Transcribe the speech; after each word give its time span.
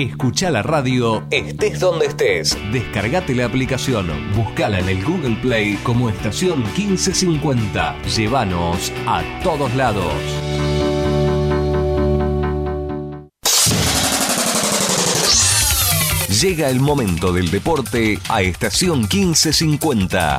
Escucha 0.00 0.50
la 0.50 0.62
radio 0.62 1.26
estés 1.30 1.78
donde 1.78 2.06
estés. 2.06 2.56
Descargate 2.72 3.34
la 3.34 3.44
aplicación, 3.44 4.08
buscala 4.34 4.78
en 4.78 4.88
el 4.88 5.04
Google 5.04 5.36
Play 5.42 5.78
como 5.82 6.08
estación 6.08 6.62
1550. 6.74 8.00
Llévanos 8.04 8.90
a 9.06 9.22
todos 9.42 9.74
lados. 9.74 10.14
Llega 16.40 16.70
el 16.70 16.80
momento 16.80 17.34
del 17.34 17.50
deporte 17.50 18.18
a 18.30 18.40
estación 18.40 19.00
1550. 19.00 20.38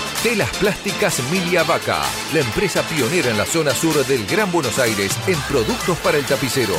Telas 0.23 0.55
Plásticas 0.57 1.19
Milia 1.31 1.63
Vaca, 1.63 1.99
la 2.31 2.41
empresa 2.41 2.83
pionera 2.83 3.31
en 3.31 3.39
la 3.39 3.45
zona 3.45 3.73
sur 3.73 4.05
del 4.05 4.23
Gran 4.27 4.51
Buenos 4.51 4.77
Aires 4.77 5.17
en 5.25 5.39
productos 5.41 5.97
para 5.97 6.19
el 6.19 6.25
tapicero. 6.25 6.75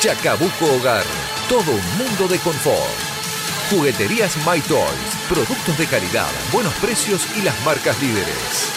Chacabuco 0.00 0.72
Hogar, 0.76 1.04
todo 1.50 1.70
un 1.70 1.98
mundo 1.98 2.28
de 2.28 2.38
confort. 2.38 2.80
Jugueterías 3.68 4.38
My 4.38 4.58
Toys, 4.62 4.88
productos 5.28 5.76
de 5.76 5.84
calidad, 5.84 6.30
buenos 6.50 6.72
precios 6.76 7.26
y 7.36 7.42
las 7.42 7.60
marcas 7.62 8.00
líderes. 8.00 8.72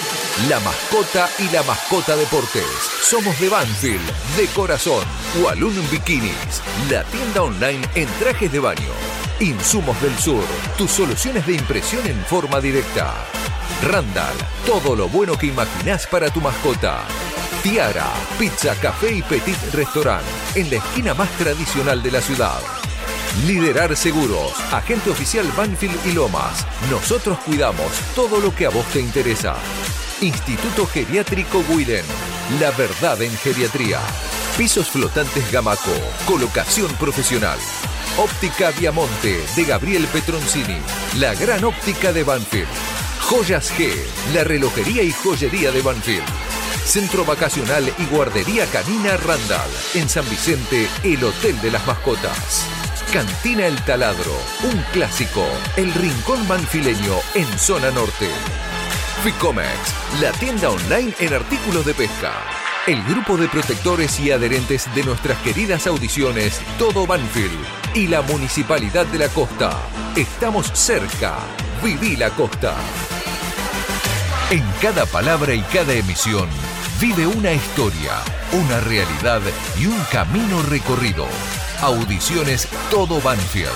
La 0.49 0.59
mascota 0.59 1.29
y 1.39 1.49
la 1.53 1.63
mascota 1.63 2.17
deportes. 2.17 2.66
Somos 3.01 3.39
de 3.39 3.47
Banfield, 3.47 4.35
de 4.35 4.47
corazón. 4.47 5.05
Walloon 5.41 5.89
Bikinis, 5.89 6.61
la 6.89 7.05
tienda 7.05 7.43
online 7.43 7.88
en 7.95 8.09
trajes 8.19 8.51
de 8.51 8.59
baño. 8.59 9.24
Insumos 9.39 10.02
del 10.02 10.17
Sur, 10.17 10.44
tus 10.78 10.89
soluciones 10.91 11.45
de 11.45 11.55
impresión 11.55 12.08
en 12.08 12.17
forma 12.23 12.61
directa. 12.61 13.14
Randall, 13.83 14.33
todo 14.66 14.95
lo 14.95 15.09
bueno 15.09 15.38
que 15.38 15.47
imaginás 15.47 16.08
para 16.08 16.30
tu 16.30 16.39
mascota. 16.39 17.02
Tiara, 17.61 18.13
pizza, 18.39 18.73
café 18.75 19.11
y 19.13 19.22
petit 19.22 19.58
restaurant, 19.73 20.23
en 20.56 20.69
la 20.69 20.78
esquina 20.78 21.13
más 21.13 21.30
tradicional 21.31 22.02
de 22.02 22.11
la 22.11 22.22
ciudad. 22.22 22.59
Liderar 23.45 23.97
Seguros, 23.97 24.53
agente 24.72 25.09
oficial 25.09 25.45
Banfield 25.58 26.00
y 26.06 26.13
Lomas. 26.13 26.66
Nosotros 26.89 27.38
cuidamos 27.39 27.91
todo 28.16 28.39
lo 28.39 28.56
que 28.56 28.67
a 28.67 28.69
vos 28.69 28.86
te 28.94 29.02
interesa. 29.02 29.58
Instituto 30.22 30.88
Geriátrico 30.88 31.61
Guiden, 31.67 32.06
la 32.61 32.72
verdad 32.72 33.22
en 33.22 33.36
geriatría. 33.36 34.00
Pisos 34.57 34.89
flotantes 34.89 35.51
Gamaco, 35.51 35.91
colocación 36.25 36.89
profesional. 36.93 37.59
Óptica 38.17 38.71
Viamonte 38.71 39.43
de 39.53 39.63
Gabriel 39.65 40.07
Petroncini, 40.07 40.77
la 41.19 41.35
gran 41.35 41.65
óptica 41.65 42.13
de 42.13 42.23
Banfield. 42.23 42.69
Joyas 43.19 43.73
G, 43.73 43.93
la 44.33 44.45
relojería 44.45 45.03
y 45.03 45.11
joyería 45.11 45.71
de 45.71 45.81
Banfield. 45.81 46.23
Centro 46.85 47.25
Vacacional 47.25 47.93
y 47.97 48.05
Guardería 48.05 48.65
Canina 48.67 49.17
Randall. 49.17 49.69
En 49.93 50.07
San 50.07 50.27
Vicente, 50.29 50.87
el 51.03 51.21
Hotel 51.21 51.59
de 51.59 51.71
las 51.71 51.85
Mascotas. 51.85 52.65
Cantina 53.11 53.67
El 53.67 53.75
Taladro, 53.83 54.38
un 54.63 54.81
clásico. 54.94 55.45
El 55.75 55.94
Rincón 55.94 56.47
Banfileño 56.47 57.15
en 57.33 57.59
Zona 57.59 57.91
Norte. 57.91 58.29
Ficomex, 59.21 60.21
la 60.21 60.31
tienda 60.31 60.69
online 60.69 61.13
en 61.19 61.33
artículos 61.33 61.85
de 61.85 61.94
pesca. 61.94 62.64
El 62.88 63.03
grupo 63.03 63.35
de 63.35 63.47
protectores 63.47 64.19
y 64.19 64.29
adherentes 64.29 64.94
de 64.94 65.03
nuestras 65.03 65.40
queridas 65.40 65.88
audiciones 65.88 66.62
Todo 66.78 67.07
Banfield 67.07 67.57
y 67.96 68.06
la 68.06 68.22
Municipalidad 68.22 69.07
de 69.07 69.18
la 69.18 69.28
Costa. 69.29 69.75
Estamos 70.16 70.68
cerca. 70.73 71.40
Viví 71.84 72.16
la 72.16 72.29
Costa. 72.29 72.75
En 74.51 74.63
cada 74.84 75.07
palabra 75.07 75.56
y 75.56 75.62
cada 75.62 75.94
emisión 75.94 76.47
vive 77.01 77.25
una 77.25 77.53
historia, 77.53 78.19
una 78.51 78.79
realidad 78.81 79.41
y 79.79 79.88
un 79.88 80.00
camino 80.12 80.62
recorrido. 80.62 81.25
Audiciones 81.81 82.68
Todo 82.91 83.19
Banfield. 83.19 83.72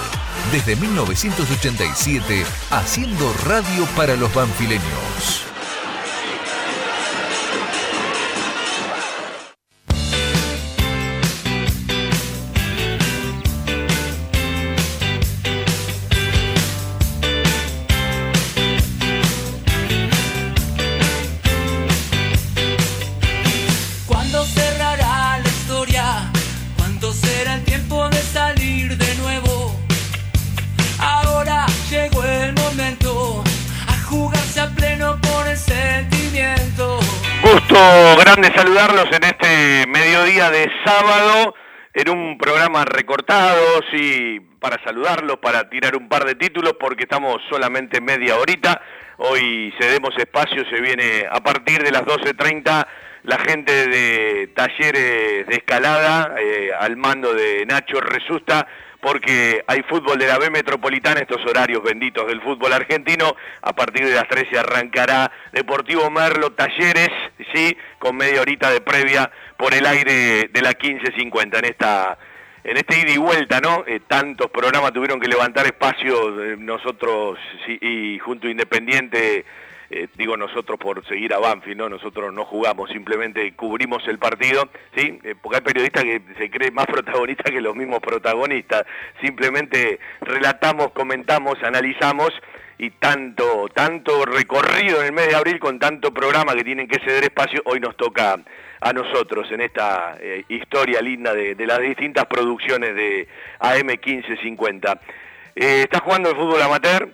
Desde 0.52 0.76
1987, 0.76 2.46
haciendo 2.70 3.34
radio 3.44 3.88
para 3.96 4.16
los 4.16 4.32
banfileños. 4.36 5.49
Saludarlos 38.90 39.18
en 39.18 39.24
este 39.24 39.88
mediodía 39.88 40.50
de 40.50 40.68
sábado, 40.84 41.54
en 41.94 42.10
un 42.10 42.38
programa 42.40 42.86
recortado, 42.86 43.82
sí, 43.92 44.40
para 44.60 44.84
saludarlos, 44.84 45.38
para 45.38 45.70
tirar 45.70 45.96
un 45.96 46.10
par 46.10 46.26
de 46.26 46.34
títulos, 46.34 46.74
porque 46.80 47.04
estamos 47.04 47.38
solamente 47.50 48.02
media 48.02 48.38
horita. 48.38 48.82
Hoy 49.18 49.72
cedemos 49.80 50.18
espacio, 50.18 50.64
se 50.70 50.82
viene 50.82 51.28
a 51.30 51.40
partir 51.42 51.84
de 51.84 51.92
las 51.92 52.02
12.30 52.02 52.88
la 53.24 53.38
gente 53.38 53.88
de 53.88 54.48
talleres 54.56 55.46
de 55.46 55.56
escalada 55.56 56.36
eh, 56.40 56.72
al 56.80 56.98
mando 56.98 57.34
de 57.34 57.66
Nacho 57.68 58.00
Resusta 58.00 58.66
porque 59.02 59.64
hay 59.68 59.82
fútbol 59.84 60.18
de 60.18 60.28
la 60.28 60.38
B 60.38 60.50
Metropolitana, 60.50 61.22
estos 61.22 61.46
horarios 61.46 61.82
benditos 61.84 62.28
del 62.28 62.42
fútbol 62.42 62.74
argentino. 62.74 63.36
A 63.62 63.74
partir 63.74 64.06
de 64.06 64.14
las 64.14 64.28
13 64.28 64.60
arrancará 64.60 65.32
Deportivo 65.52 66.10
Merlo 66.10 66.52
Talleres, 66.52 67.10
sí, 67.54 67.78
con 67.98 68.18
media 68.18 68.42
horita 68.42 68.70
de 68.72 68.82
previa 68.82 69.32
por 69.58 69.74
el 69.74 69.86
aire 69.86 70.50
de 70.52 70.62
la 70.62 70.70
1550 70.70 71.60
en 71.60 71.66
esta 71.66 72.18
en 72.62 72.76
este 72.76 73.00
ida 73.00 73.12
y 73.12 73.18
vuelta, 73.18 73.62
¿no? 73.62 73.86
Eh, 73.88 74.02
tantos 74.06 74.52
programas 74.52 74.92
tuvieron 74.92 75.20
que 75.20 75.30
levantar 75.30 75.66
espacio 75.66 76.44
eh, 76.44 76.58
nosotros 76.58 77.40
y 77.68 78.20
junto 78.20 78.50
Independiente 78.50 79.46
eh, 79.90 80.08
digo 80.16 80.38
nosotros 80.38 80.78
por 80.80 81.06
seguir 81.08 81.34
a 81.34 81.40
Banfield, 81.40 81.78
¿no? 81.78 81.90
Nosotros 81.90 82.34
no 82.34 82.46
jugamos, 82.46 82.90
simplemente 82.92 83.54
cubrimos 83.54 84.08
el 84.08 84.20
partido, 84.20 84.70
¿sí? 84.96 85.20
Eh, 85.24 85.36
porque 85.42 85.58
hay 85.58 85.64
periodistas 85.64 86.04
que 86.04 86.22
se 86.38 86.50
creen 86.50 86.74
más 86.74 86.86
protagonistas 86.88 87.52
que 87.52 87.62
los 87.62 87.76
mismos 87.76 88.00
protagonistas. 88.00 88.86
Simplemente 89.22 90.00
relatamos, 90.22 90.92
comentamos, 90.92 91.62
analizamos 91.64 92.30
y 92.78 92.92
tanto, 92.92 93.68
tanto 93.74 94.26
recorrido 94.26 95.02
en 95.02 95.08
el 95.08 95.12
mes 95.12 95.28
de 95.28 95.36
abril 95.36 95.60
con 95.60 95.80
tanto 95.80 96.14
programa 96.14 96.56
que 96.56 96.64
tienen 96.64 96.88
que 96.88 97.00
ceder 97.00 97.24
espacio, 97.26 97.62
hoy 97.66 97.80
nos 97.80 97.98
toca 97.98 98.38
a 98.82 98.94
nosotros 98.94 99.52
en 99.52 99.62
esta 99.62 100.18
eh, 100.22 100.46
historia 100.48 101.02
linda 101.02 101.34
de, 101.34 101.56
de, 101.56 101.68
las 101.68 101.80
distintas 101.80 102.26
producciones 102.28 102.96
de 102.96 103.28
AM1550. 103.60 105.00
Eh, 105.56 105.82
está 105.82 106.00
jugando 106.00 106.30
el 106.30 106.38
fútbol 106.38 106.62
amateur, 106.62 107.10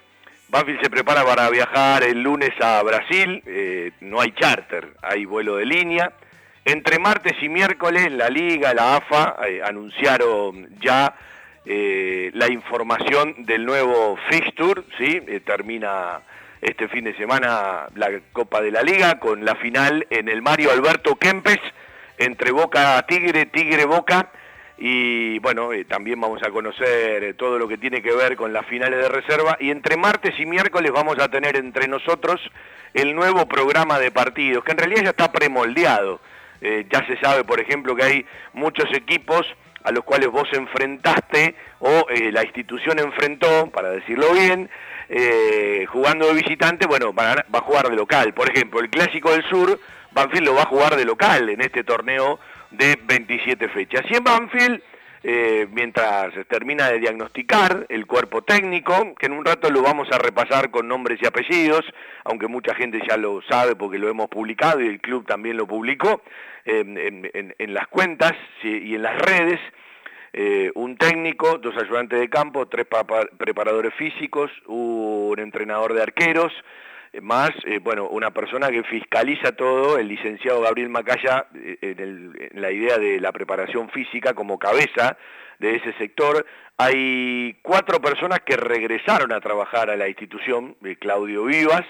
Banfield 0.55 0.83
se 0.83 0.89
prepara 0.89 1.25
para 1.25 1.49
viajar 1.49 2.01
el 2.03 2.23
lunes 2.23 2.51
a 2.61 2.81
Brasil, 2.81 3.43
eh, 3.45 3.91
no 3.99 4.21
hay 4.21 4.31
charter, 4.31 4.87
hay 5.01 5.25
vuelo 5.25 5.57
de 5.57 5.65
línea. 5.65 6.13
Entre 6.63 6.97
martes 6.97 7.33
y 7.41 7.49
miércoles 7.49 8.09
la 8.13 8.29
Liga, 8.29 8.73
la 8.73 8.95
AFA 8.95 9.35
eh, 9.45 9.61
anunciaron 9.61 10.69
ya 10.79 11.13
eh, 11.65 12.31
la 12.35 12.49
información 12.49 13.45
del 13.45 13.65
nuevo 13.65 14.17
fixture, 14.29 14.83
¿sí? 14.97 15.19
Termina 15.45 16.21
este 16.61 16.87
fin 16.87 17.03
de 17.03 17.17
semana 17.17 17.87
la 17.93 18.21
Copa 18.31 18.61
de 18.61 18.71
la 18.71 18.81
Liga 18.81 19.19
con 19.19 19.43
la 19.43 19.55
final 19.55 20.07
en 20.09 20.29
el 20.29 20.41
Mario 20.41 20.71
Alberto 20.71 21.17
Kempes 21.17 21.59
entre 22.17 22.51
Boca 22.51 23.05
Tigre, 23.09 23.47
Tigre 23.47 23.83
Boca. 23.83 24.31
Y 24.77 25.39
bueno, 25.39 25.71
eh, 25.71 25.85
también 25.85 26.19
vamos 26.19 26.43
a 26.43 26.51
conocer 26.51 27.23
eh, 27.23 27.33
todo 27.33 27.57
lo 27.57 27.67
que 27.67 27.77
tiene 27.77 28.01
que 28.01 28.13
ver 28.13 28.35
con 28.35 28.51
las 28.51 28.65
finales 28.65 28.99
de 28.99 29.07
reserva 29.07 29.57
y 29.59 29.69
entre 29.71 29.95
martes 29.95 30.37
y 30.37 30.45
miércoles 30.45 30.91
vamos 30.91 31.17
a 31.19 31.29
tener 31.29 31.55
entre 31.55 31.87
nosotros 31.87 32.41
el 32.93 33.15
nuevo 33.15 33.45
programa 33.47 33.99
de 33.99 34.11
partidos, 34.11 34.63
que 34.65 34.71
en 34.73 34.77
realidad 34.77 35.03
ya 35.03 35.09
está 35.11 35.31
premoldeado. 35.31 36.19
Eh, 36.61 36.85
ya 36.89 37.05
se 37.05 37.17
sabe, 37.17 37.43
por 37.43 37.59
ejemplo, 37.59 37.95
que 37.95 38.03
hay 38.03 38.25
muchos 38.53 38.85
equipos 38.93 39.45
a 39.83 39.91
los 39.91 40.03
cuales 40.03 40.29
vos 40.29 40.47
enfrentaste 40.51 41.55
o 41.79 42.07
la 42.09 42.43
institución 42.43 42.97
enfrentó, 42.97 43.67
para 43.67 43.91
decirlo 43.91 44.33
bien, 44.33 44.67
jugando 45.89 46.25
de 46.25 46.33
visitante, 46.33 46.87
bueno, 46.87 47.13
va 47.13 47.45
a 47.53 47.61
jugar 47.61 47.89
de 47.91 47.95
local. 47.95 48.33
Por 48.33 48.49
ejemplo, 48.49 48.79
el 48.79 48.89
Clásico 48.89 49.29
del 49.29 49.43
Sur, 49.47 49.79
Banfield 50.11 50.47
lo 50.47 50.55
va 50.55 50.63
a 50.63 50.67
jugar 50.67 50.95
de 50.95 51.05
local 51.05 51.49
en 51.49 51.61
este 51.61 51.83
torneo 51.83 52.39
de 52.71 52.97
27 53.05 53.69
fechas. 53.69 54.03
Y 54.09 54.15
en 54.15 54.23
Banfield, 54.23 54.81
eh, 55.23 55.67
mientras 55.71 56.33
termina 56.47 56.89
de 56.89 56.99
diagnosticar 56.99 57.85
el 57.89 58.05
cuerpo 58.05 58.43
técnico, 58.43 59.15
que 59.15 59.25
en 59.25 59.33
un 59.33 59.45
rato 59.45 59.69
lo 59.69 59.81
vamos 59.81 60.07
a 60.11 60.17
repasar 60.17 60.71
con 60.71 60.87
nombres 60.87 61.19
y 61.21 61.25
apellidos, 61.25 61.85
aunque 62.23 62.47
mucha 62.47 62.75
gente 62.75 63.01
ya 63.07 63.17
lo 63.17 63.41
sabe 63.43 63.75
porque 63.75 63.97
lo 63.97 64.09
hemos 64.09 64.27
publicado 64.27 64.81
y 64.81 64.87
el 64.87 65.01
club 65.01 65.25
también 65.25 65.57
lo 65.57 65.65
publicó 65.65 66.21
en, 66.65 67.73
las 67.73 67.87
cuentas 67.87 68.33
y 68.63 68.95
en 68.95 69.01
las 69.01 69.17
redes. 69.19 69.59
Eh, 70.37 70.69
un 70.75 70.97
técnico, 70.97 71.59
dos 71.59 71.77
ayudantes 71.77 72.19
de 72.19 72.29
campo, 72.29 72.67
tres 72.67 72.85
preparadores 73.37 73.93
físicos, 73.93 74.51
un 74.65 75.39
entrenador 75.39 75.93
de 75.93 76.01
arqueros, 76.01 76.51
más, 77.21 77.51
eh, 77.65 77.79
bueno, 77.79 78.07
una 78.09 78.31
persona 78.31 78.69
que 78.69 78.83
fiscaliza 78.83 79.53
todo, 79.53 79.97
el 79.97 80.07
licenciado 80.07 80.61
Gabriel 80.61 80.89
Macaya, 80.89 81.47
eh, 81.53 81.77
en, 81.81 82.61
la 82.61 82.71
idea 82.71 82.97
de 82.97 83.19
la 83.19 83.31
preparación 83.31 83.89
física 83.89 84.33
como 84.33 84.59
cabeza 84.59 85.17
de 85.59 85.75
ese 85.75 85.93
sector. 85.93 86.45
Hay 86.77 87.57
cuatro 87.61 88.01
personas 88.01 88.39
que 88.41 88.57
regresaron 88.57 89.31
a 89.31 89.39
trabajar 89.39 89.89
a 89.89 89.95
la 89.95 90.07
institución, 90.07 90.75
Claudio 90.99 91.45
Vivas, 91.45 91.85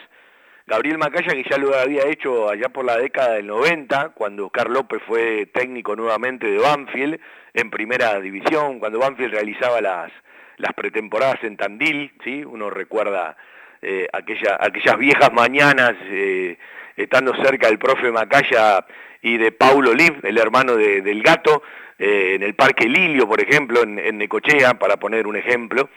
Gabriel 0.67 0.97
Macaya, 0.97 1.33
que 1.33 1.45
ya 1.49 1.57
lo 1.57 1.75
había 1.75 2.07
hecho 2.07 2.49
allá 2.49 2.69
por 2.69 2.85
la 2.85 2.97
década 2.97 3.33
del 3.33 3.47
90, 3.47 4.09
cuando 4.09 4.47
Oscar 4.47 4.69
López 4.69 5.01
fue 5.07 5.45
técnico 5.47 5.95
nuevamente 5.95 6.47
de 6.47 6.57
Banfield, 6.57 7.19
en 7.53 7.69
primera 7.69 8.19
división, 8.19 8.79
cuando 8.79 8.99
Banfield 8.99 9.33
realizaba 9.33 9.79
las, 9.79 10.11
las 10.57 10.73
pretemporadas 10.73 11.43
en 11.43 11.57
Tandil, 11.57 12.13
¿sí? 12.23 12.43
uno 12.43 12.69
recuerda 12.69 13.37
eh, 13.87 14.07
aquellas 14.11 14.97
viejas 14.97 15.31
mañanas 15.31 15.93
eh, 16.09 16.57
estando 16.97 17.35
cerca 17.35 17.67
del 17.67 17.77
profe 17.77 18.11
Macaya 18.11 18.83
y 19.21 19.37
de 19.37 19.51
Paulo 19.51 19.93
Liv, 19.93 20.21
el 20.23 20.39
hermano 20.39 20.75
del 20.75 21.21
gato, 21.21 21.61
eh, 21.99 22.33
en 22.33 22.41
el 22.41 22.55
Parque 22.55 22.89
Lilio, 22.89 23.27
por 23.27 23.39
ejemplo, 23.39 23.83
en, 23.83 24.17
Necochea, 24.17 24.73
para 24.79 24.97
poner 24.97 25.27
un 25.27 25.35
ejemplo. 25.35 25.89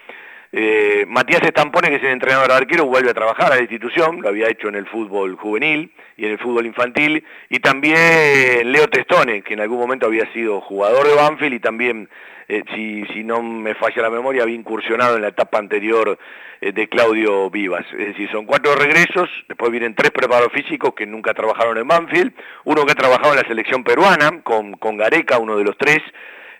Matías 1.07 1.41
Estampone, 1.41 1.89
que 1.89 1.95
es 1.95 2.03
el 2.03 2.09
entrenador 2.09 2.49
de 2.49 2.55
arquero, 2.55 2.85
vuelve 2.85 3.09
a 3.09 3.15
trabajar 3.15 3.53
a 3.53 3.55
la 3.55 3.61
institución, 3.61 4.21
lo 4.21 4.29
había 4.29 4.49
hecho 4.49 4.67
en 4.67 4.75
el 4.75 4.85
fútbol 4.85 5.35
juvenil 5.35 5.91
y 6.15 6.25
en 6.25 6.31
el 6.31 6.37
fútbol 6.37 6.67
infantil, 6.67 7.23
y 7.49 7.59
también 7.59 8.71
Leo 8.71 8.87
Testone, 8.87 9.41
que 9.41 9.55
en 9.55 9.61
algún 9.61 9.79
momento 9.79 10.05
había 10.05 10.31
sido 10.31 10.61
jugador 10.61 11.07
de 11.07 11.15
Banfield 11.15 11.55
y 11.55 11.59
también 11.59 12.09
eh, 12.51 12.63
si, 12.73 13.05
si, 13.13 13.23
no 13.23 13.43
me 13.43 13.75
falla 13.75 14.01
la 14.01 14.09
memoria, 14.09 14.41
había 14.41 14.55
incursionado 14.55 15.15
en 15.15 15.21
la 15.21 15.27
etapa 15.27 15.59
anterior 15.59 16.17
eh, 16.59 16.71
de 16.71 16.89
Claudio 16.89 17.47
Vivas. 17.51 17.85
Es 17.91 18.07
decir, 18.07 18.27
son 18.31 18.47
cuatro 18.47 18.73
regresos, 18.73 19.29
después 19.47 19.69
vienen 19.69 19.93
tres 19.93 20.09
preparados 20.09 20.51
físicos 20.51 20.95
que 20.95 21.05
nunca 21.05 21.35
trabajaron 21.35 21.77
en 21.77 21.87
Banfield, 21.87 22.33
uno 22.63 22.87
que 22.87 22.93
ha 22.93 22.95
trabajado 22.95 23.33
en 23.33 23.41
la 23.41 23.47
selección 23.47 23.83
peruana, 23.83 24.41
con, 24.41 24.73
con 24.73 24.97
Gareca, 24.97 25.37
uno 25.37 25.57
de 25.57 25.63
los 25.63 25.77
tres, 25.77 25.99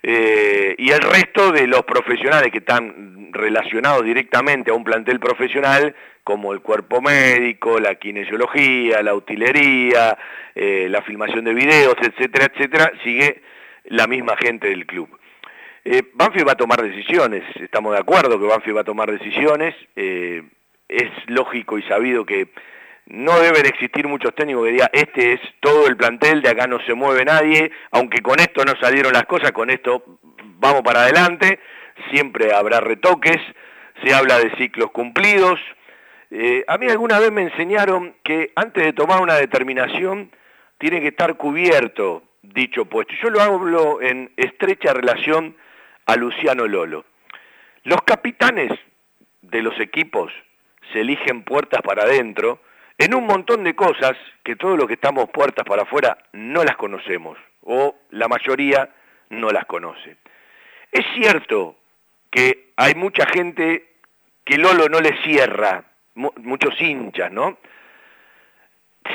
eh, 0.03 0.75
y 0.77 0.91
el 0.91 1.01
resto 1.01 1.51
de 1.51 1.65
los 1.65 1.81
profesionales 1.85 2.51
que 2.51 2.59
están 2.59 3.29
relacionados 3.33 4.05
directamente 4.05 4.69
a 4.69 4.75
un 4.75 4.83
plantel 4.83 5.19
profesional, 5.19 5.95
como 6.23 6.53
el 6.53 6.61
cuerpo 6.61 7.01
médico, 7.01 7.79
la 7.79 7.95
kinesiología, 7.95 9.01
la 9.01 9.15
utilería, 9.15 10.15
la 10.53 11.01
filmación 11.01 11.45
de 11.45 11.53
videos, 11.53 11.95
etcétera, 11.99 12.51
etcétera, 12.53 12.91
sigue 13.03 13.41
la 13.85 14.05
misma 14.05 14.35
gente 14.37 14.67
del 14.67 14.85
club. 14.85 15.18
Eh, 15.91 16.03
Banfield 16.13 16.47
va 16.47 16.51
a 16.51 16.55
tomar 16.55 16.83
decisiones, 16.83 17.41
estamos 17.55 17.93
de 17.93 17.97
acuerdo 17.97 18.39
que 18.39 18.45
Banfield 18.45 18.77
va 18.77 18.81
a 18.81 18.83
tomar 18.83 19.11
decisiones, 19.11 19.73
eh, 19.95 20.43
es 20.87 21.09
lógico 21.25 21.79
y 21.79 21.81
sabido 21.81 22.27
que 22.27 22.49
no 23.07 23.39
deben 23.39 23.65
existir 23.65 24.07
muchos 24.07 24.35
técnicos 24.35 24.65
que 24.65 24.71
digan, 24.73 24.89
este 24.93 25.33
es 25.33 25.39
todo 25.61 25.87
el 25.87 25.97
plantel, 25.97 26.43
de 26.43 26.49
acá 26.49 26.67
no 26.67 26.79
se 26.81 26.93
mueve 26.93 27.25
nadie, 27.25 27.71
aunque 27.89 28.21
con 28.21 28.39
esto 28.39 28.63
no 28.65 28.75
salieron 28.79 29.13
las 29.13 29.25
cosas, 29.25 29.51
con 29.51 29.71
esto 29.71 30.03
vamos 30.59 30.83
para 30.83 31.01
adelante, 31.01 31.59
siempre 32.11 32.53
habrá 32.53 32.81
retoques, 32.81 33.39
se 34.03 34.13
habla 34.13 34.37
de 34.37 34.55
ciclos 34.57 34.91
cumplidos. 34.91 35.59
Eh, 36.29 36.65
a 36.67 36.77
mí 36.77 36.87
alguna 36.87 37.17
vez 37.17 37.31
me 37.31 37.41
enseñaron 37.41 38.13
que 38.23 38.51
antes 38.55 38.83
de 38.83 38.93
tomar 38.93 39.23
una 39.23 39.37
determinación 39.37 40.29
tiene 40.77 41.01
que 41.01 41.07
estar 41.07 41.35
cubierto 41.35 42.21
dicho 42.43 42.85
puesto. 42.85 43.15
Yo 43.23 43.31
lo 43.31 43.41
hablo 43.41 44.03
en 44.03 44.31
estrecha 44.37 44.93
relación 44.93 45.55
a 46.09 46.15
Luciano 46.15 46.65
Lolo. 46.65 47.05
Los 47.83 48.01
capitanes 48.01 48.71
de 49.43 49.61
los 49.61 49.79
equipos 49.79 50.33
se 50.91 51.01
eligen 51.01 51.43
puertas 51.43 51.83
para 51.83 52.01
adentro 52.01 52.61
en 52.97 53.13
un 53.13 53.27
montón 53.27 53.63
de 53.63 53.75
cosas 53.75 54.17
que 54.43 54.55
todos 54.55 54.75
los 54.75 54.87
que 54.87 54.95
estamos 54.95 55.29
puertas 55.29 55.63
para 55.65 55.83
afuera 55.83 56.17
no 56.33 56.63
las 56.63 56.77
conocemos 56.77 57.37
o 57.61 57.95
la 58.09 58.27
mayoría 58.27 58.89
no 59.29 59.51
las 59.51 59.65
conoce. 59.65 60.17
Es 60.91 61.05
cierto 61.13 61.77
que 62.31 62.71
hay 62.75 62.95
mucha 62.95 63.27
gente 63.27 63.97
que 64.43 64.57
Lolo 64.57 64.89
no 64.89 65.01
le 65.01 65.15
cierra, 65.21 65.83
muchos 66.15 66.73
hinchas, 66.81 67.31
¿no? 67.31 67.59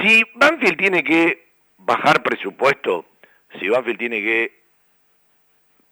Si 0.00 0.22
Banfield 0.36 0.78
tiene 0.78 1.02
que 1.02 1.48
bajar 1.76 2.22
presupuesto, 2.22 3.04
si 3.58 3.68
Banfield 3.68 3.98
tiene 3.98 4.22
que 4.22 4.63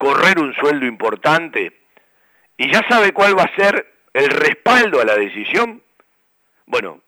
correr 0.02 0.40
un 0.40 0.52
sueldo 0.54 0.84
importante 0.84 1.81
y 2.56 2.72
ya 2.72 2.81
sabe 2.88 3.12
cuál 3.12 3.38
va 3.38 3.44
a 3.44 3.54
ser 3.54 3.87
el 4.12 4.26
respaldo 4.31 5.00
a 5.00 5.04
la 5.04 5.14
decisión, 5.14 5.81
bueno, 6.66 7.00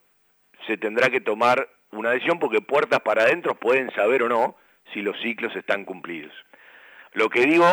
se 0.65 0.77
tendrá 0.77 1.09
que 1.09 1.19
tomar 1.19 1.67
una 1.91 2.11
decisión 2.11 2.39
porque 2.39 2.61
puertas 2.61 3.01
para 3.01 3.23
adentro 3.23 3.55
pueden 3.55 3.91
saber 3.91 4.23
o 4.23 4.29
no 4.29 4.55
si 4.93 5.01
los 5.01 5.19
ciclos 5.19 5.53
están 5.57 5.83
cumplidos. 5.83 6.33
Lo 7.11 7.29
que 7.29 7.41
digo, 7.41 7.65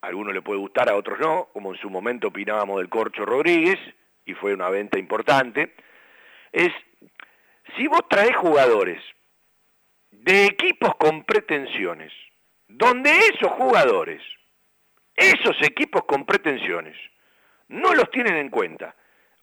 a 0.00 0.06
algunos 0.06 0.32
le 0.32 0.40
puede 0.40 0.58
gustar, 0.58 0.88
a 0.88 0.96
otros 0.96 1.20
no, 1.20 1.50
como 1.52 1.74
en 1.74 1.80
su 1.82 1.90
momento 1.90 2.28
opinábamos 2.28 2.78
del 2.78 2.88
Corcho 2.88 3.26
Rodríguez, 3.26 3.78
y 4.24 4.32
fue 4.32 4.54
una 4.54 4.70
venta 4.70 4.98
importante, 4.98 5.74
es, 6.52 6.72
si 7.76 7.88
vos 7.88 8.08
traes 8.08 8.34
jugadores 8.34 9.02
de 10.12 10.46
equipos 10.46 10.94
con 10.96 11.24
pretensiones, 11.24 12.12
donde 12.68 13.10
esos 13.10 13.52
jugadores 13.52 14.22
esos 15.16 15.56
equipos 15.62 16.04
con 16.04 16.24
pretensiones 16.24 16.96
no 17.68 17.94
los 17.94 18.10
tienen 18.10 18.36
en 18.36 18.50
cuenta 18.50 18.94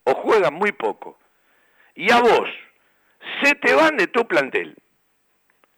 o 0.03 0.13
juegan 0.13 0.53
muy 0.53 0.71
poco. 0.71 1.19
Y 1.95 2.11
a 2.11 2.21
vos 2.21 2.49
se 3.41 3.55
te 3.55 3.73
van 3.73 3.97
de 3.97 4.07
tu 4.07 4.27
plantel 4.27 4.75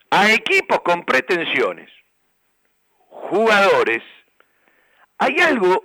a 0.10 0.32
equipos 0.32 0.80
con 0.82 1.04
pretensiones, 1.04 1.90
jugadores, 3.08 4.04
hay 5.18 5.40
algo 5.40 5.84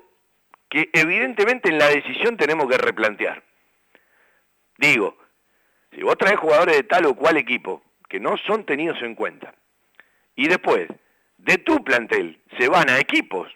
que 0.68 0.88
evidentemente 0.92 1.68
en 1.68 1.78
la 1.78 1.88
decisión 1.88 2.36
tenemos 2.36 2.68
que 2.68 2.78
replantear. 2.78 3.42
Digo, 4.78 5.16
si 5.92 6.02
vos 6.02 6.16
traes 6.16 6.38
jugadores 6.38 6.76
de 6.76 6.82
tal 6.84 7.06
o 7.06 7.14
cual 7.14 7.36
equipo 7.36 7.82
que 8.08 8.20
no 8.20 8.36
son 8.46 8.64
tenidos 8.64 9.00
en 9.02 9.14
cuenta, 9.14 9.54
y 10.36 10.48
después 10.48 10.88
de 11.38 11.58
tu 11.58 11.82
plantel 11.82 12.40
se 12.58 12.68
van 12.68 12.88
a 12.88 12.98
equipos 12.98 13.52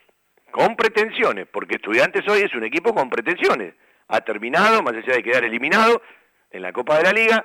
con 0.54 0.76
pretensiones, 0.76 1.48
porque 1.50 1.74
Estudiantes 1.74 2.22
hoy 2.28 2.42
es 2.42 2.54
un 2.54 2.62
equipo 2.62 2.94
con 2.94 3.10
pretensiones. 3.10 3.74
Ha 4.06 4.20
terminado, 4.20 4.84
más 4.84 4.94
allá 4.94 5.14
de 5.14 5.22
quedar 5.24 5.42
eliminado, 5.42 6.00
en 6.52 6.62
la 6.62 6.72
Copa 6.72 6.96
de 6.96 7.02
la 7.02 7.12
Liga, 7.12 7.44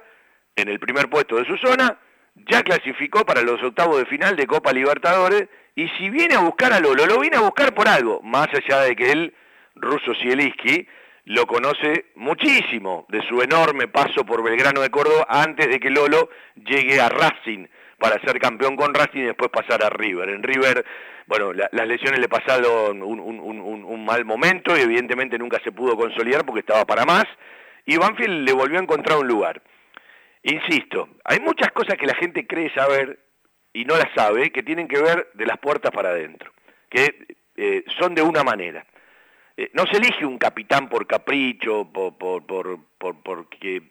en 0.56 0.70
el 0.70 0.80
primer 0.80 1.10
puesto 1.10 1.38
de 1.38 1.46
su 1.46 1.58
zona, 1.58 1.98
ya 2.36 2.62
clasificó 2.62 3.25
para 3.25 3.42
los 3.42 3.63
octavos 3.63 3.98
de 3.98 4.06
final 4.06 4.36
de 4.36 4.46
Copa 4.46 4.72
Libertadores, 4.72 5.50
y 5.75 5.88
si 5.98 6.12
viene 6.12 6.36
a 6.36 6.42
buscar 6.42 6.72
a 6.72 6.80
Lolo, 6.80 7.08
lo 7.08 7.20
viene 7.20 7.38
a 7.38 7.42
buscar 7.42 7.74
por 7.74 7.88
algo, 7.88 8.22
más 8.22 8.48
allá 8.54 8.82
de 8.82 8.96
que 8.96 9.12
él, 9.12 9.34
Russo 9.74 10.13
Sieliski, 10.13 10.88
lo 11.25 11.48
conoce 11.48 12.12
muchísimo 12.13 13.08
de 13.10 13.28
su 13.28 13.42
enorme 13.42 13.88
paso 13.88 14.24
por 14.24 14.44
Belgrano 14.44 14.82
de 14.82 14.92
Córdoba 14.92 15.25
antes 15.28 15.68
de 15.68 15.80
que 15.80 15.89
Lolo 15.89 16.30
llegue 16.63 17.01
a 17.01 17.10
Racing 17.10 17.66
para 18.00 18.20
ser 18.22 18.39
campeón 18.39 18.75
con 18.75 18.94
Racing 18.94 19.20
y 19.20 19.25
después 19.25 19.50
pasar 19.51 19.84
a 19.84 19.89
River. 19.89 20.29
En 20.29 20.44
River 20.44 20.86
bueno, 21.29 21.53
las 21.53 21.88
lesiones 21.88 22.20
le 22.20 22.27
pasaron 22.27 23.03
un, 23.03 24.03
mal 24.03 24.25
momento 24.25 24.75
y 24.75 24.82
evidentemente 24.82 25.38
nunca 25.38 25.60
se 25.63 25.72
pudo 25.72 25.96
consolidar 25.96 26.44
porque 26.44 26.62
estaba 26.62 26.86
para 26.86 27.06
más. 27.06 27.25
Y 27.86 27.98
Banfield 27.98 28.48
le 28.48 28.51
volvió 28.51 28.79
a 28.79 28.82
encontrar 28.82 29.20
un 29.20 29.27
lugar. 29.27 29.62
Insisto, 30.41 31.08
hay 31.24 31.39
muchas 31.39 31.72
cosas 31.72 32.00
que 32.00 32.08
la 32.08 32.15
gente 32.15 32.48
cree 32.48 32.74
saber 32.74 33.20
y 33.74 33.86
no 33.86 33.96
las 33.96 34.08
sabe, 34.15 34.51
que 34.51 34.63
tienen 34.63 34.88
que 34.88 35.00
ver 35.00 35.29
de 35.36 35.46
las 35.46 35.60
puertas 35.60 35.91
para 35.91 36.10
adentro. 36.10 36.51
Que 36.89 37.27
eh, 37.56 37.84
son 38.00 38.15
de 38.15 38.24
una 38.24 38.44
manera. 38.44 38.84
Eh, 39.56 39.70
no 39.74 39.86
se 39.86 39.98
elige 39.98 40.25
un 40.25 40.39
capitán 40.39 40.89
por 40.89 41.06
capricho, 41.06 41.91
por, 41.94 42.18
por, 42.18 42.44
por, 42.48 42.79
porque 43.22 43.84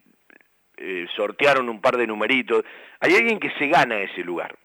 eh, 0.78 1.06
sortearon 1.14 1.68
un 1.68 1.80
par 1.80 1.96
de 1.96 2.06
numeritos. 2.06 2.64
Hay 3.00 3.14
alguien 3.14 3.38
que 3.38 3.50
se 3.58 3.66
gana 3.68 4.00
ese 4.00 4.22
lugar. 4.22 4.56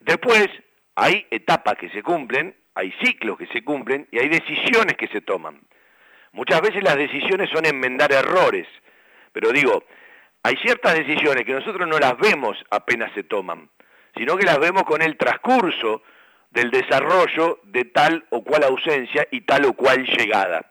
Después 0.00 0.48
hay 0.94 1.26
etapas 1.30 1.76
que 1.76 1.90
se 1.90 2.02
cumplen, 2.02 2.54
hay 2.74 2.92
ciclos 3.02 3.38
que 3.38 3.46
se 3.48 3.64
cumplen 3.64 4.06
y 4.10 4.18
hay 4.18 4.28
decisiones 4.28 4.96
que 4.96 5.08
se 5.08 5.20
toman. 5.20 5.60
Muchas 6.32 6.60
veces 6.60 6.82
las 6.82 6.96
decisiones 6.96 7.48
son 7.50 7.64
enmendar 7.64 8.12
errores, 8.12 8.66
pero 9.32 9.50
digo, 9.52 9.84
hay 10.42 10.56
ciertas 10.56 10.94
decisiones 10.94 11.44
que 11.44 11.54
nosotros 11.54 11.88
no 11.88 11.98
las 11.98 12.16
vemos 12.18 12.56
apenas 12.70 13.12
se 13.14 13.24
toman, 13.24 13.70
sino 14.14 14.36
que 14.36 14.44
las 14.44 14.58
vemos 14.58 14.84
con 14.84 15.02
el 15.02 15.16
transcurso 15.16 16.02
del 16.50 16.70
desarrollo 16.70 17.60
de 17.64 17.86
tal 17.86 18.24
o 18.30 18.44
cual 18.44 18.64
ausencia 18.64 19.26
y 19.30 19.40
tal 19.40 19.64
o 19.64 19.72
cual 19.72 20.04
llegada. 20.06 20.70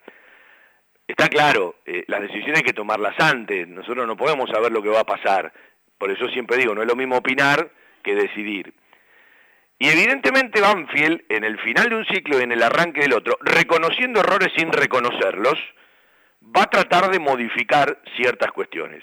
Está 1.06 1.28
claro, 1.28 1.76
eh, 1.86 2.04
las 2.08 2.20
decisiones 2.20 2.58
hay 2.58 2.62
que 2.64 2.72
tomarlas 2.72 3.14
antes, 3.20 3.68
nosotros 3.68 4.06
no 4.06 4.16
podemos 4.16 4.50
saber 4.50 4.72
lo 4.72 4.82
que 4.82 4.88
va 4.88 5.00
a 5.00 5.04
pasar, 5.04 5.52
por 5.98 6.10
eso 6.10 6.28
siempre 6.28 6.56
digo, 6.56 6.74
no 6.74 6.82
es 6.82 6.88
lo 6.88 6.96
mismo 6.96 7.16
opinar 7.16 7.70
que 8.02 8.14
decidir. 8.14 8.74
Y 9.78 9.88
evidentemente 9.88 10.60
Banfield, 10.60 11.22
en 11.28 11.44
el 11.44 11.58
final 11.60 11.90
de 11.90 11.96
un 11.96 12.06
ciclo 12.06 12.40
y 12.40 12.42
en 12.42 12.52
el 12.52 12.62
arranque 12.62 13.02
del 13.02 13.12
otro, 13.12 13.38
reconociendo 13.40 14.20
errores 14.20 14.52
sin 14.56 14.72
reconocerlos, 14.72 15.58
va 16.44 16.62
a 16.62 16.70
tratar 16.70 17.10
de 17.10 17.18
modificar 17.18 18.00
ciertas 18.16 18.52
cuestiones. 18.52 19.02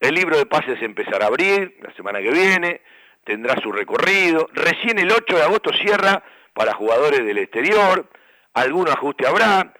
El 0.00 0.14
libro 0.14 0.38
de 0.38 0.46
pases 0.46 0.80
empezará 0.82 1.26
a 1.26 1.28
abrir 1.28 1.76
la 1.82 1.92
semana 1.94 2.20
que 2.20 2.30
viene, 2.30 2.80
tendrá 3.24 3.60
su 3.60 3.72
recorrido, 3.72 4.48
recién 4.52 4.98
el 4.98 5.10
8 5.10 5.36
de 5.36 5.42
agosto 5.42 5.70
cierra 5.74 6.22
para 6.54 6.74
jugadores 6.74 7.24
del 7.24 7.38
exterior, 7.38 8.08
algún 8.54 8.88
ajuste 8.88 9.26
habrá, 9.26 9.74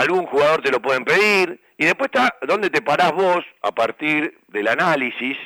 algún 0.00 0.26
jugador 0.26 0.62
te 0.62 0.70
lo 0.70 0.80
pueden 0.80 1.04
pedir, 1.04 1.60
y 1.76 1.84
después 1.84 2.10
está 2.12 2.36
dónde 2.42 2.70
te 2.70 2.82
parás 2.82 3.12
vos 3.12 3.44
a 3.62 3.72
partir 3.72 4.38
del 4.48 4.68
análisis 4.68 5.36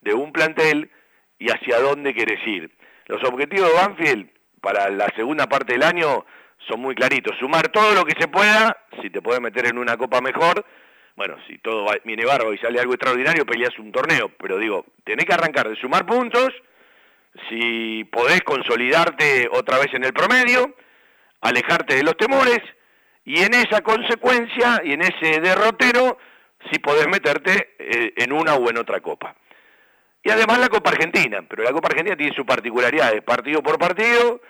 de 0.00 0.14
un 0.14 0.32
plantel 0.32 0.90
y 1.38 1.50
hacia 1.50 1.80
dónde 1.80 2.14
querés 2.14 2.44
ir. 2.46 2.70
Los 3.06 3.22
objetivos 3.24 3.68
de 3.68 3.74
Banfield 3.74 4.30
para 4.60 4.90
la 4.90 5.06
segunda 5.14 5.46
parte 5.46 5.74
del 5.74 5.82
año 5.82 6.24
son 6.66 6.80
muy 6.80 6.94
claritos. 6.94 7.36
Sumar 7.38 7.68
todo 7.68 7.94
lo 7.94 8.04
que 8.04 8.18
se 8.18 8.28
pueda, 8.28 8.76
si 9.00 9.10
te 9.10 9.22
puedes 9.22 9.40
meter 9.40 9.66
en 9.66 9.78
una 9.78 9.96
copa 9.96 10.20
mejor. 10.20 10.64
Bueno, 11.14 11.36
si 11.46 11.58
todo 11.58 11.86
viene 12.04 12.24
barro 12.24 12.52
y 12.52 12.58
sale 12.58 12.80
algo 12.80 12.94
extraordinario, 12.94 13.46
peleas 13.46 13.78
un 13.78 13.92
torneo. 13.92 14.30
Pero 14.38 14.58
digo, 14.58 14.86
tenés 15.04 15.24
que 15.24 15.34
arrancar 15.34 15.68
de 15.68 15.76
sumar 15.76 16.04
puntos, 16.04 16.52
si 17.48 18.04
podés 18.04 18.40
consolidarte 18.42 19.48
otra 19.52 19.78
vez 19.78 19.92
en 19.94 20.04
el 20.04 20.12
promedio, 20.12 20.74
alejarte 21.40 21.96
de 21.96 22.02
los 22.02 22.16
temores, 22.16 22.58
y 23.26 23.42
en 23.42 23.52
esa 23.54 23.82
consecuencia 23.82 24.80
y 24.84 24.92
en 24.92 25.02
ese 25.02 25.40
derrotero, 25.40 26.16
si 26.70 26.78
podés 26.78 27.08
meterte 27.08 27.74
eh, 27.78 28.14
en 28.16 28.32
una 28.32 28.54
o 28.54 28.70
en 28.70 28.78
otra 28.78 29.00
copa. 29.00 29.34
Y 30.22 30.30
además 30.30 30.58
la 30.60 30.68
Copa 30.68 30.90
Argentina, 30.90 31.44
pero 31.48 31.64
la 31.64 31.72
Copa 31.72 31.88
Argentina 31.88 32.16
tiene 32.16 32.34
su 32.34 32.46
particularidad, 32.46 33.14
es 33.14 33.22
partido 33.22 33.62
por 33.62 33.78
partido, 33.78 34.40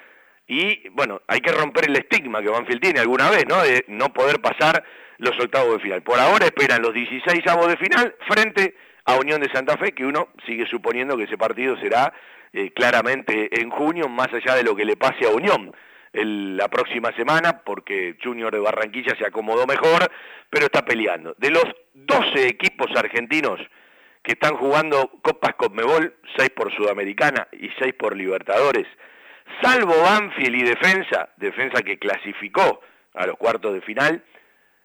y 0.47 0.89
bueno, 0.91 1.23
hay 1.27 1.41
que 1.41 1.53
romper 1.53 1.89
el 1.89 1.97
estigma 1.97 2.43
que 2.43 2.51
Banfield 2.51 2.81
tiene 2.81 3.01
alguna 3.01 3.31
vez, 3.31 3.45
¿no? 3.49 3.63
De 3.63 3.85
no 3.89 4.13
poder 4.13 4.41
pasar 4.41 4.85
los 5.19 5.39
octavos 5.41 5.75
de 5.75 5.81
final. 5.81 6.03
Por 6.03 6.21
ahora 6.21 6.45
esperan 6.45 6.83
los 6.83 6.93
16 6.95 7.47
avos 7.47 7.69
de 7.69 7.77
final 7.79 8.15
frente 8.29 8.77
a 9.07 9.17
Unión 9.17 9.41
de 9.41 9.51
Santa 9.51 9.77
Fe, 9.79 9.93
que 9.93 10.05
uno 10.05 10.29
sigue 10.47 10.67
suponiendo 10.67 11.17
que 11.17 11.25
ese 11.25 11.39
partido 11.39 11.79
será 11.79 12.13
eh, 12.53 12.71
claramente 12.73 13.61
en 13.61 13.71
junio, 13.71 14.09
más 14.09 14.29
allá 14.33 14.55
de 14.55 14.65
lo 14.65 14.77
que 14.77 14.85
le 14.85 14.97
pase 14.97 15.27
a 15.27 15.31
Unión 15.31 15.73
la 16.25 16.69
próxima 16.69 17.13
semana, 17.13 17.63
porque 17.65 18.17
Junior 18.23 18.53
de 18.53 18.61
Barranquilla 18.61 19.15
se 19.17 19.27
acomodó 19.27 19.67
mejor, 19.67 20.11
pero 20.51 20.67
está 20.67 20.85
peleando. 20.85 21.35
De 21.39 21.51
los 21.51 21.65
12 21.95 22.49
equipos 22.49 22.89
argentinos 22.97 23.61
que 24.23 24.33
están 24.33 24.57
jugando 24.57 25.11
Copas 25.23 25.55
Conmebol, 25.57 26.15
6 26.37 26.51
por 26.51 26.75
Sudamericana 26.75 27.49
y 27.53 27.69
6 27.79 27.95
por 27.95 28.17
Libertadores, 28.17 28.87
salvo 29.63 29.95
Banfield 30.03 30.57
y 30.57 30.63
Defensa, 30.63 31.29
Defensa 31.37 31.83
que 31.83 31.99
clasificó 31.99 32.81
a 33.15 33.27
los 33.27 33.37
cuartos 33.37 33.75
de 33.75 33.81
final 33.83 34.25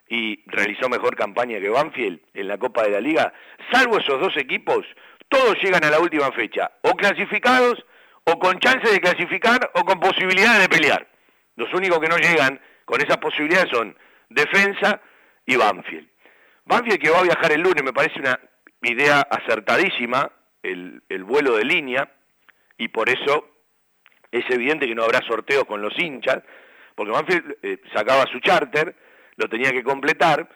y 0.09 0.43
realizó 0.47 0.89
mejor 0.89 1.15
campaña 1.15 1.59
que 1.59 1.69
Banfield 1.69 2.19
en 2.33 2.47
la 2.49 2.57
Copa 2.57 2.83
de 2.83 2.91
la 2.91 2.99
Liga, 2.99 3.33
salvo 3.71 3.97
esos 3.97 4.19
dos 4.19 4.35
equipos, 4.37 4.85
todos 5.29 5.55
llegan 5.63 5.85
a 5.85 5.89
la 5.89 5.99
última 5.99 6.31
fecha, 6.33 6.71
o 6.81 6.91
clasificados, 6.91 7.83
o 8.25 8.37
con 8.37 8.59
chance 8.59 8.91
de 8.91 8.99
clasificar, 8.99 9.71
o 9.73 9.85
con 9.85 9.99
posibilidades 9.99 10.61
de 10.63 10.69
pelear. 10.69 11.10
Los 11.55 11.73
únicos 11.73 11.99
que 11.99 12.07
no 12.07 12.17
llegan 12.17 12.59
con 12.85 13.01
esas 13.01 13.17
posibilidades 13.17 13.69
son 13.71 13.95
Defensa 14.29 15.01
y 15.45 15.55
Banfield. 15.55 16.07
Banfield 16.65 16.99
que 16.99 17.09
va 17.09 17.19
a 17.19 17.23
viajar 17.23 17.51
el 17.51 17.61
lunes 17.61 17.83
me 17.83 17.93
parece 17.93 18.19
una 18.19 18.39
idea 18.81 19.21
acertadísima 19.21 20.31
el, 20.63 21.23
vuelo 21.23 21.55
de 21.57 21.65
línea 21.65 22.09
y 22.77 22.87
por 22.87 23.09
eso 23.09 23.49
es 24.31 24.45
evidente 24.49 24.87
que 24.87 24.95
no 24.95 25.03
habrá 25.03 25.19
sorteos 25.27 25.65
con 25.65 25.81
los 25.81 25.97
hinchas, 25.99 26.39
porque 26.95 27.11
Manfield 27.11 27.57
eh, 27.61 27.81
sacaba 27.93 28.25
su 28.31 28.39
charter, 28.39 28.95
lo 29.35 29.49
tenía 29.49 29.71
que 29.71 29.83
completar, 29.83 30.47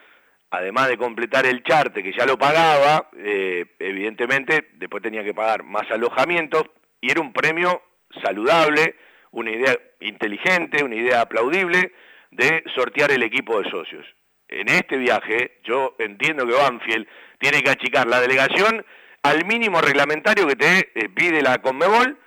además 0.50 0.88
de 0.88 0.98
completar 0.98 1.46
el 1.46 1.64
charter 1.64 2.04
que 2.04 2.14
ya 2.18 2.26
lo 2.26 2.38
pagaba, 2.38 3.10
eh, 3.18 3.76
evidentemente 3.80 4.70
después 4.76 5.04
tenía 5.04 5.24
que 5.24 5.34
pagar 5.34 5.64
más 5.64 5.90
alojamientos 5.92 6.64
y 7.02 7.12
era 7.12 7.22
un 7.22 7.34
premio 7.34 7.82
saludable, 8.24 8.96
una 9.36 9.52
idea 9.52 9.78
inteligente, 10.00 10.84
una 10.84 10.96
idea 10.96 11.22
aplaudible 11.22 11.92
de 12.32 12.64
sortear 12.74 13.12
el 13.12 13.22
equipo 13.22 13.62
de 13.62 13.70
socios. 13.70 14.06
En 14.48 14.70
este 14.70 14.98
viaje 14.98 15.60
yo 15.64 15.96
entiendo 16.00 16.46
que 16.48 16.54
Banfield 16.54 17.08
tiene 17.40 17.62
que 17.62 17.70
achicar 17.70 18.08
la 18.08 18.22
delegación 18.22 18.86
al 19.24 19.46
mínimo 19.46 19.82
reglamentario 19.82 20.48
que 20.48 20.56
te 20.56 20.92
eh, 20.96 21.10
pide 21.10 21.42
la 21.42 21.58
Conmebol, 21.58 22.18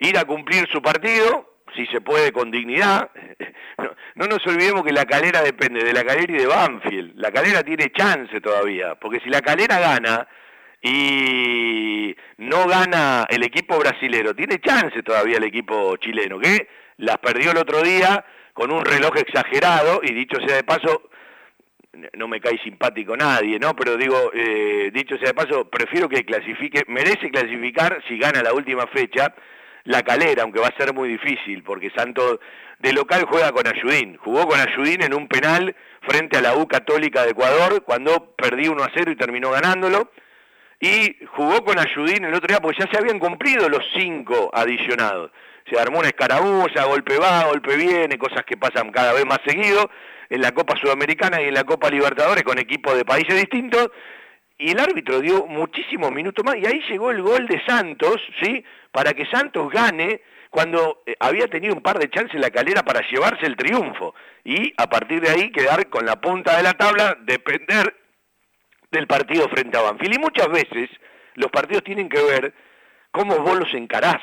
ir 0.00 0.18
a 0.18 0.24
cumplir 0.24 0.68
su 0.68 0.82
partido, 0.82 1.60
si 1.74 1.86
se 1.86 2.00
puede 2.00 2.32
con 2.32 2.50
dignidad. 2.50 3.10
No, 4.16 4.26
nos 4.26 4.46
olvidemos 4.46 4.84
que 4.84 4.92
la 4.92 5.06
calera 5.06 5.40
depende 5.40 5.82
de 5.82 5.94
la 5.94 6.04
calera 6.04 6.30
y 6.30 6.36
de 6.36 6.46
Banfield. 6.46 7.12
La 7.14 7.32
calera 7.32 7.62
tiene 7.62 7.90
chance 7.90 8.38
todavía, 8.42 8.96
porque 8.96 9.20
si 9.20 9.30
la 9.30 9.40
calera 9.40 9.78
gana 9.78 10.28
y 10.82 12.16
no 12.38 12.66
gana 12.66 13.26
el 13.28 13.42
equipo 13.42 13.78
brasilero, 13.78 14.34
tiene 14.34 14.60
chance 14.60 15.02
todavía 15.02 15.36
el 15.36 15.44
equipo 15.44 15.96
chileno, 15.98 16.38
que 16.38 16.68
las 16.98 17.18
perdió 17.18 17.50
el 17.52 17.58
otro 17.58 17.82
día 17.82 18.24
con 18.52 18.70
un 18.72 18.84
reloj 18.84 19.16
exagerado 19.16 20.00
y 20.02 20.12
dicho 20.12 20.38
sea 20.46 20.56
de 20.56 20.64
paso, 20.64 21.10
no 22.14 22.28
me 22.28 22.40
cae 22.40 22.58
simpático 22.62 23.16
nadie, 23.16 23.58
¿no? 23.58 23.74
Pero 23.74 23.96
digo, 23.96 24.30
eh, 24.32 24.90
dicho 24.92 25.16
sea 25.18 25.28
de 25.28 25.34
paso, 25.34 25.68
prefiero 25.68 26.08
que 26.08 26.24
clasifique, 26.24 26.84
merece 26.88 27.30
clasificar 27.30 28.02
si 28.08 28.18
gana 28.18 28.42
la 28.42 28.52
última 28.52 28.86
fecha, 28.86 29.34
la 29.84 30.02
calera, 30.02 30.42
aunque 30.42 30.60
va 30.60 30.68
a 30.68 30.76
ser 30.76 30.94
muy 30.94 31.08
difícil, 31.08 31.62
porque 31.62 31.90
Santos 31.90 32.38
de 32.78 32.92
local 32.92 33.24
juega 33.28 33.52
con 33.52 33.66
Ayudín, 33.66 34.16
jugó 34.16 34.46
con 34.46 34.60
Ayudín 34.60 35.02
en 35.02 35.14
un 35.14 35.28
penal 35.28 35.74
frente 36.02 36.38
a 36.38 36.42
la 36.42 36.56
U 36.56 36.66
Católica 36.66 37.24
de 37.24 37.30
Ecuador, 37.30 37.82
cuando 37.82 38.34
perdí 38.36 38.68
1 38.68 38.82
a 38.82 38.90
0 38.94 39.10
y 39.10 39.16
terminó 39.16 39.50
ganándolo, 39.50 40.10
y 40.80 41.14
jugó 41.36 41.62
con 41.62 41.78
Ayudín 41.78 42.24
el 42.24 42.34
otro 42.34 42.48
día, 42.48 42.60
porque 42.60 42.80
ya 42.80 42.90
se 42.90 42.98
habían 42.98 43.18
cumplido 43.18 43.68
los 43.68 43.84
cinco 43.94 44.50
adicionados. 44.52 45.30
Se 45.70 45.78
armó 45.78 45.98
una 45.98 46.08
escaramuza, 46.08 46.84
golpe 46.84 47.18
va, 47.18 47.44
golpe 47.44 47.76
viene, 47.76 48.18
cosas 48.18 48.44
que 48.44 48.56
pasan 48.56 48.90
cada 48.90 49.12
vez 49.12 49.26
más 49.26 49.38
seguido, 49.44 49.90
en 50.30 50.40
la 50.40 50.52
Copa 50.52 50.76
Sudamericana 50.76 51.42
y 51.42 51.48
en 51.48 51.54
la 51.54 51.64
Copa 51.64 51.90
Libertadores 51.90 52.44
con 52.44 52.58
equipos 52.58 52.96
de 52.96 53.04
países 53.04 53.36
distintos, 53.36 53.90
y 54.56 54.70
el 54.70 54.80
árbitro 54.80 55.20
dio 55.20 55.46
muchísimos 55.46 56.12
minutos 56.12 56.44
más, 56.44 56.56
y 56.56 56.66
ahí 56.66 56.82
llegó 56.88 57.10
el 57.10 57.20
gol 57.20 57.46
de 57.46 57.62
Santos, 57.66 58.16
¿sí? 58.42 58.64
Para 58.90 59.12
que 59.12 59.26
Santos 59.26 59.70
gane 59.70 60.22
cuando 60.48 61.02
eh, 61.06 61.14
había 61.20 61.46
tenido 61.46 61.74
un 61.74 61.82
par 61.82 61.98
de 61.98 62.10
chances 62.10 62.34
en 62.34 62.40
la 62.40 62.50
calera 62.50 62.82
para 62.82 63.06
llevarse 63.08 63.44
el 63.44 63.56
triunfo, 63.56 64.14
y 64.44 64.72
a 64.78 64.88
partir 64.88 65.20
de 65.20 65.30
ahí 65.30 65.52
quedar 65.52 65.90
con 65.90 66.06
la 66.06 66.20
punta 66.20 66.56
de 66.56 66.62
la 66.62 66.72
tabla, 66.72 67.18
depender 67.20 67.94
del 68.90 69.06
partido 69.06 69.48
frente 69.48 69.76
a 69.76 69.82
Banfield. 69.82 70.14
Y 70.14 70.18
muchas 70.18 70.48
veces 70.48 70.90
los 71.34 71.50
partidos 71.50 71.84
tienen 71.84 72.08
que 72.08 72.22
ver 72.22 72.54
cómo 73.10 73.38
vos 73.38 73.58
los 73.58 73.72
encarás, 73.74 74.22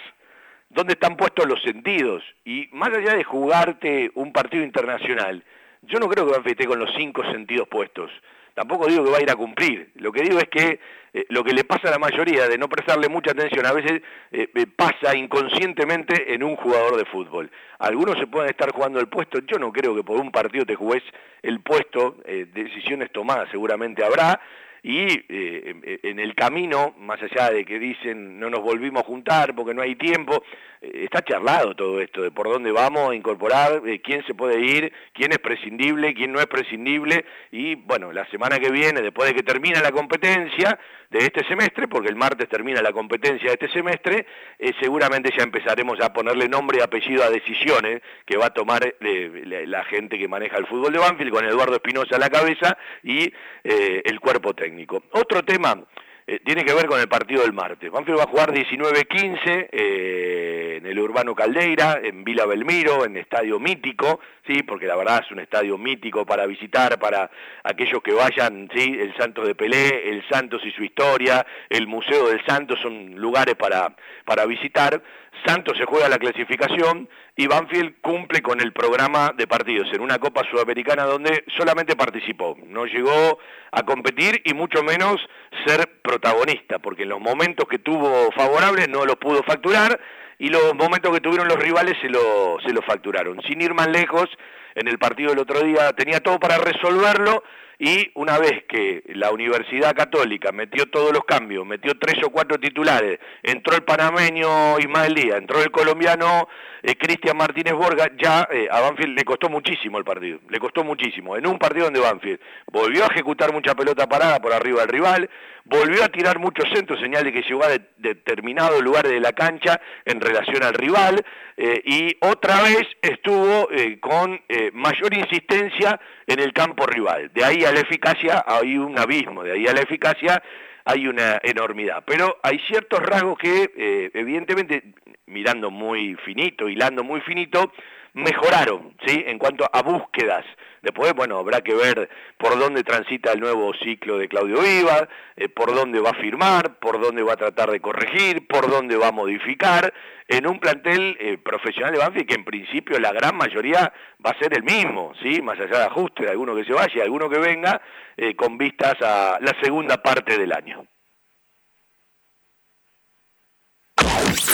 dónde 0.70 0.94
están 0.94 1.18
puestos 1.18 1.48
los 1.48 1.62
sentidos, 1.62 2.24
y 2.46 2.70
más 2.72 2.90
allá 2.90 3.16
de 3.16 3.24
jugarte 3.24 4.12
un 4.16 4.32
partido 4.34 4.64
internacional, 4.64 5.44
yo 5.84 6.00
no 6.00 6.10
creo 6.10 6.26
que 6.26 6.34
Banfield 6.34 6.60
esté 6.60 6.68
con 6.68 6.80
los 6.80 6.94
cinco 6.96 7.24
sentidos 7.32 7.68
puestos. 7.68 8.12
Tampoco 8.58 8.88
digo 8.88 9.04
que 9.04 9.12
va 9.12 9.20
a 9.20 9.22
ir 9.22 9.30
a 9.30 9.36
cumplir. 9.36 9.92
Lo 9.98 10.12
que 10.12 10.24
digo 10.24 10.40
es 10.40 10.50
que 10.50 10.80
eh, 11.14 11.26
lo 11.30 11.44
que 11.44 11.54
le 11.54 11.64
pasa 11.64 11.90
a 11.90 11.92
la 11.92 12.00
mayoría 12.00 12.48
de 12.48 12.58
no 12.58 12.68
prestarle 12.68 13.08
mucha 13.08 13.30
atención 13.30 13.64
a 13.68 13.72
veces 13.72 14.02
eh, 14.32 14.50
eh, 14.52 14.66
pasa 14.76 15.16
inconscientemente 15.16 16.34
en 16.34 16.42
un 16.42 16.56
jugador 16.56 16.98
de 16.98 17.06
fútbol. 17.06 17.52
Algunos 17.78 18.18
se 18.18 18.26
pueden 18.26 18.50
estar 18.50 18.72
jugando 18.72 19.00
el 19.00 19.10
puesto. 19.10 19.38
Yo 19.46 19.60
no 19.60 19.72
creo 19.72 19.94
que 19.96 20.04
por 20.04 20.20
un 20.20 20.32
partido 20.32 20.66
te 20.66 20.74
jugués 20.74 21.04
el 21.44 21.60
puesto. 21.60 22.18
decisiones 22.26 23.12
tomadas 23.12 23.48
seguramente 23.52 24.04
habrá. 24.04 24.42
y 24.82 25.24
en 25.30 26.20
el 26.20 26.34
camino, 26.34 26.96
más 26.98 27.22
allá 27.22 27.52
de 27.52 27.64
que 27.64 27.78
dicen 27.78 28.40
no 28.40 28.50
nos 28.50 28.62
volvimos 28.62 29.04
a 29.04 29.06
juntar 29.06 29.54
porque 29.54 29.76
no 29.76 29.84
hay 29.84 29.96
tiempo, 29.96 30.44
está 30.82 31.22
charlado 31.22 31.76
todo 31.76 32.02
esto 32.02 32.22
de 32.22 32.32
por 32.32 32.48
dónde 32.48 32.72
vamos 32.72 33.12
a 33.12 33.16
incorporar, 33.16 33.82
eh, 33.86 34.02
quién 34.02 34.26
se 34.26 34.34
puede 34.34 34.60
ir, 34.60 34.94
quién 35.14 35.32
es 35.32 35.40
prescindible, 35.40 36.14
quién 36.14 36.32
no 36.32 36.40
es 36.40 36.48
prescindible 36.48 37.26
y 37.52 37.76
bueno, 37.76 38.12
la 38.12 38.26
semana 38.30 38.60
que 38.60 38.70
viene, 38.70 39.02
después 39.02 39.30
de 39.30 39.36
que 39.36 39.44
termina 39.44 39.82
la 39.82 39.92
competencia 39.92 40.80
de 41.10 41.20
este 41.20 41.44
semestre, 41.46 41.88
porque 41.88 42.10
el 42.10 42.16
martes 42.16 42.50
termina 42.50 42.82
la 42.82 42.92
competencia 42.92 43.48
de 43.48 43.54
este 43.54 43.70
semestre, 43.70 44.26
eh, 44.60 44.74
seguramente 44.80 45.32
ya 45.36 45.44
empezaremos 45.44 46.00
a 46.02 46.14
ponerle 46.14 46.48
nombre 46.50 46.80
y 46.80 46.82
apellido 46.82 47.24
a 47.24 47.30
decisiones 47.30 48.02
que 48.26 48.38
va 48.38 48.48
a 48.48 48.54
tomar 48.54 48.96
la 49.00 49.84
gente 49.86 50.18
que 50.18 50.28
maneja 50.28 50.58
el 50.58 50.68
fútbol 50.68 50.92
de 50.92 51.00
Banfield 51.00 51.32
con 51.32 51.46
Eduardo 51.46 51.76
Espinosa 51.76 52.18
a 52.18 52.20
la 52.20 52.30
cabeza 52.30 52.78
y 53.04 53.32
el 53.64 54.20
cuerpo 54.20 54.54
técnico. 54.54 55.04
Otro 55.12 55.44
tema 55.44 55.86
eh, 56.30 56.42
tiene 56.44 56.66
que 56.66 56.74
ver 56.74 56.88
con 56.88 57.00
el 57.00 57.08
partido 57.08 57.42
del 57.44 57.54
martes. 57.54 57.90
Banfield 57.90 58.20
va 58.20 58.24
a 58.24 58.28
jugar 58.28 58.52
19-15 58.52 59.70
eh, 59.72 60.76
en 60.78 60.86
el 60.86 61.00
Urbano 61.00 61.34
Caldeira, 61.34 62.02
en 62.04 62.26
Vila 62.26 62.46
Belmiro, 62.46 63.06
en 63.06 63.16
Estadio 63.16 63.62
Mítico, 63.62 64.20
sí, 64.46 64.62
porque 64.64 64.88
la 64.88 64.98
verdad 64.98 65.24
es 65.24 65.32
un 65.32 65.40
estadio 65.40 65.78
mítico 65.78 66.26
para 66.26 66.46
visitar, 66.46 67.00
para 67.00 67.32
aquellos 67.64 68.04
que 68.04 68.12
vayan, 68.12 68.70
sí, 68.76 68.98
el 69.00 69.16
Santos 69.16 69.48
de 69.48 69.56
Pelé, 69.56 70.10
el 70.10 70.22
Santos 70.28 70.62
y 70.66 70.72
su 70.72 70.84
historia, 70.84 71.46
el 71.70 71.88
Museo 71.88 72.28
del 72.28 72.46
Santos 72.46 72.78
son 72.82 73.16
lugares 73.16 73.56
para, 73.56 73.96
para 74.26 74.46
visitar. 74.46 75.02
Santos 75.46 75.78
se 75.78 75.86
juega 75.86 76.10
la 76.10 76.18
clasificación 76.18 77.10
y 77.36 77.48
Banfield 77.48 77.96
cumple 78.02 78.42
con 78.42 78.62
el 78.62 78.74
programa 78.74 79.34
de 79.36 79.48
partidos 79.48 79.88
en 79.94 80.02
una 80.02 80.20
Copa 80.20 80.44
Sudamericana 80.50 81.04
donde 81.04 81.44
solamente 81.58 81.96
participó, 81.96 82.58
no 82.66 82.86
llegó 82.86 83.40
a 83.72 83.84
competir 83.84 84.42
y 84.46 84.54
mucho 84.54 84.84
menos 84.84 85.18
ser 85.66 86.02
protagonista, 86.02 86.80
porque 86.80 87.04
en 87.04 87.10
los 87.10 87.20
momentos 87.20 87.68
que 87.70 87.80
tuvo 87.80 88.32
favorables 88.32 88.90
no 88.90 89.06
los 89.06 89.18
pudo 89.18 89.44
facturar 89.44 90.00
y 90.40 90.50
los 90.50 90.76
momentos 90.76 91.14
que 91.14 91.22
tuvieron 91.22 91.48
los 91.48 91.58
rivales 91.58 91.96
se 92.02 92.10
lo, 92.10 92.58
se 92.66 92.74
lo 92.74 92.82
facturaron. 92.82 93.42
Sin 93.44 93.62
ir 93.62 93.74
más 93.74 93.88
lejos, 93.88 94.30
en 94.76 94.88
el 94.88 95.00
partido 95.00 95.32
del 95.32 95.40
otro 95.40 95.62
día 95.62 95.92
tenía 95.94 96.20
todo 96.20 96.40
para 96.40 96.58
resolverlo 96.58 97.44
y 97.80 98.10
una 98.16 98.40
vez 98.40 98.64
que 98.68 99.04
la 99.14 99.32
Universidad 99.32 99.96
Católica 99.96 100.52
metió 100.52 100.88
todos 100.88 101.14
los 101.14 101.24
cambios, 101.26 101.66
metió 101.66 101.98
tres 102.00 102.24
o 102.24 102.30
cuatro 102.30 102.60
titulares, 102.60 103.20
entró 103.44 103.76
el 103.76 103.84
panameño 103.84 104.80
Ismael 104.80 105.14
Díaz, 105.14 105.38
entró 105.38 105.62
el 105.62 105.70
colombiano 105.70 106.48
eh, 106.84 106.96
Cristian 106.96 107.36
Martínez 107.36 107.74
Borga, 107.74 108.12
ya 108.18 108.48
eh, 108.52 108.68
a 108.72 108.80
Banfield 108.80 109.18
le 109.18 109.26
costó 109.26 109.50
muchísimo 109.50 109.98
el 109.98 110.04
partido, 110.04 110.40
le 110.50 110.60
costó 110.60 110.84
muchísimo. 110.84 111.36
En 111.36 111.46
un 111.46 111.60
partido 111.60 111.86
donde 111.86 112.00
Banfield 112.00 112.40
volvió 112.72 113.04
a 113.04 113.08
ejecutar 113.08 113.52
mucha 113.52 113.76
pelota 113.76 114.08
parada 114.08 114.40
por 114.40 114.54
arriba 114.54 114.82
del 114.82 114.90
rival, 114.90 115.30
volvió 115.66 116.04
a 116.04 116.08
tirar 116.08 116.40
muchos 116.40 116.66
centros, 116.74 117.00
señal 117.00 117.24
de 117.24 117.34
que 117.34 117.42
llegó 117.42 117.64
a 117.64 117.78
determinado 117.98 118.82
lugar 118.82 119.08
de 119.08 119.20
la 119.20 119.34
cancha 119.34 119.82
en 120.06 120.22
relación 120.22 120.64
al 120.64 120.76
rival, 120.76 121.26
eh, 121.58 121.82
y 121.84 122.18
otra 122.22 122.62
vez 122.62 122.88
estuvo 123.02 123.68
con 124.00 124.40
mayor 124.74 125.14
insistencia 125.14 126.00
en 126.26 126.40
el 126.40 126.54
campo 126.54 126.86
rival. 126.86 127.32
De 127.34 127.44
ahí 127.44 127.66
a 127.68 127.72
la 127.72 127.82
eficacia 127.82 128.44
hay 128.48 128.78
un 128.78 128.98
abismo, 128.98 129.44
de 129.44 129.54
ahí 129.54 129.68
a 129.68 129.74
la 129.74 129.82
eficacia 129.82 130.42
hay 130.86 131.08
una 131.08 131.40
enormidad. 131.44 132.04
Pero 132.06 132.38
hay 132.42 132.60
ciertos 132.60 133.00
rasgos 133.02 133.38
que, 133.38 133.72
eh, 133.76 134.10
evidentemente, 134.14 134.84
mirando 135.26 135.70
muy 135.70 136.16
finito, 136.16 136.70
hilando 136.70 137.04
muy 137.04 137.20
finito, 137.22 137.72
mejoraron, 138.18 138.96
¿sí? 139.06 139.24
En 139.28 139.38
cuanto 139.38 139.70
a 139.72 139.82
búsquedas. 139.84 140.44
Después, 140.82 141.14
bueno, 141.14 141.38
habrá 141.38 141.62
que 141.62 141.74
ver 141.74 142.10
por 142.38 142.58
dónde 142.58 142.84
transita 142.84 143.32
el 143.32 143.40
nuevo 143.40 143.74
ciclo 143.84 144.18
de 144.18 144.28
Claudio 144.28 144.62
Viva, 144.62 145.08
eh, 145.36 145.50
por 145.50 145.74
dónde 145.74 146.00
va 146.00 146.12
a 146.12 146.14
firmar, 146.14 146.80
por 146.80 147.00
dónde 147.00 147.24
va 147.24 147.34
a 147.34 147.38
tratar 147.38 147.72
de 147.72 147.80
corregir, 147.80 148.48
por 148.48 148.70
dónde 148.70 148.98
va 148.98 149.10
a 149.10 149.12
modificar, 149.12 149.94
en 150.28 150.48
un 150.48 150.60
plantel 150.60 151.18
eh, 151.20 151.38
profesional 151.38 151.94
de 151.94 152.00
Banfield 152.00 152.28
que 152.28 152.36
en 152.36 152.46
principio 152.46 153.00
la 153.00 153.12
gran 153.12 153.36
mayoría 153.36 153.94
va 154.26 154.32
a 154.32 154.40
ser 154.40 154.54
el 154.54 154.64
mismo, 154.64 155.14
¿sí? 155.22 155.42
Más 155.42 155.60
allá 155.60 155.80
de 155.80 155.86
ajustes, 155.86 156.26
de 156.26 156.32
alguno 156.32 156.56
que 156.56 156.66
se 156.66 156.74
vaya, 156.74 157.04
alguno 157.04 157.30
que 157.30 157.40
venga, 157.40 157.82
eh, 158.16 158.36
con 158.36 158.58
vistas 158.58 158.96
a 159.02 159.38
la 159.42 159.56
segunda 159.62 160.02
parte 160.02 160.38
del 160.38 160.52
año. 160.52 160.86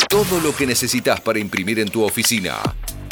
Todo 0.10 0.40
lo 0.42 0.56
que 0.56 0.66
necesitas 0.66 1.22
para 1.22 1.40
imprimir 1.40 1.80
en 1.80 1.90
tu 1.90 2.04
oficina. 2.04 2.58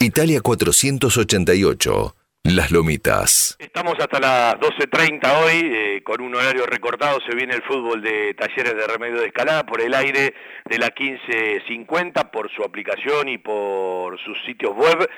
Italia 0.00 0.40
488. 0.40 2.14
Las 2.44 2.70
Lomitas. 2.70 3.56
Estamos 3.58 3.94
hasta 3.98 4.20
las 4.20 4.54
12.30 4.54 5.42
hoy, 5.42 5.72
eh, 5.74 6.02
con 6.04 6.20
un 6.20 6.36
horario 6.36 6.66
recortado, 6.66 7.18
se 7.28 7.34
viene 7.34 7.54
el 7.54 7.62
fútbol 7.62 8.00
de 8.00 8.32
talleres 8.34 8.76
de 8.76 8.86
remedio 8.86 9.20
de 9.20 9.26
escalada 9.26 9.66
por 9.66 9.80
el 9.80 9.92
aire 9.94 10.34
de 10.66 10.78
la 10.78 10.94
1550, 10.96 12.30
por 12.30 12.48
su 12.48 12.62
aplicación 12.62 13.28
y 13.28 13.38
por 13.38 14.20
sus 14.20 14.38
sitios 14.46 14.72
web. 14.76 15.10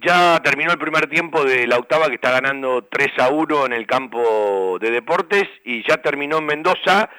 Ya 0.00 0.40
terminó 0.40 0.70
el 0.70 0.78
primer 0.78 1.08
tiempo 1.08 1.44
de 1.44 1.66
la 1.66 1.78
octava 1.78 2.06
que 2.06 2.14
está 2.14 2.30
ganando 2.30 2.84
3 2.84 3.10
a 3.18 3.28
1 3.28 3.66
en 3.66 3.72
el 3.72 3.88
campo 3.88 4.78
de 4.80 4.92
deportes 4.92 5.48
y 5.64 5.82
ya 5.86 5.96
terminó 5.96 6.38
en 6.38 6.46
Mendoza, 6.46 7.10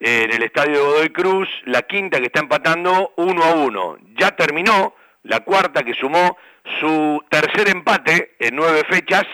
en 0.00 0.32
el 0.32 0.42
estadio 0.42 0.72
de 0.72 0.80
Godoy 0.80 1.10
Cruz, 1.10 1.48
la 1.66 1.82
quinta 1.82 2.18
que 2.18 2.26
está 2.26 2.40
empatando 2.40 3.14
1 3.16 3.44
a 3.44 3.54
1. 3.54 3.98
Ya 4.18 4.32
terminó 4.32 4.94
la 5.28 5.40
cuarta 5.40 5.82
que 5.82 5.94
sumó 5.94 6.36
su 6.80 7.22
tercer 7.30 7.68
empate 7.68 8.34
en 8.40 8.56
nueve 8.56 8.82
fechas, 8.88 9.24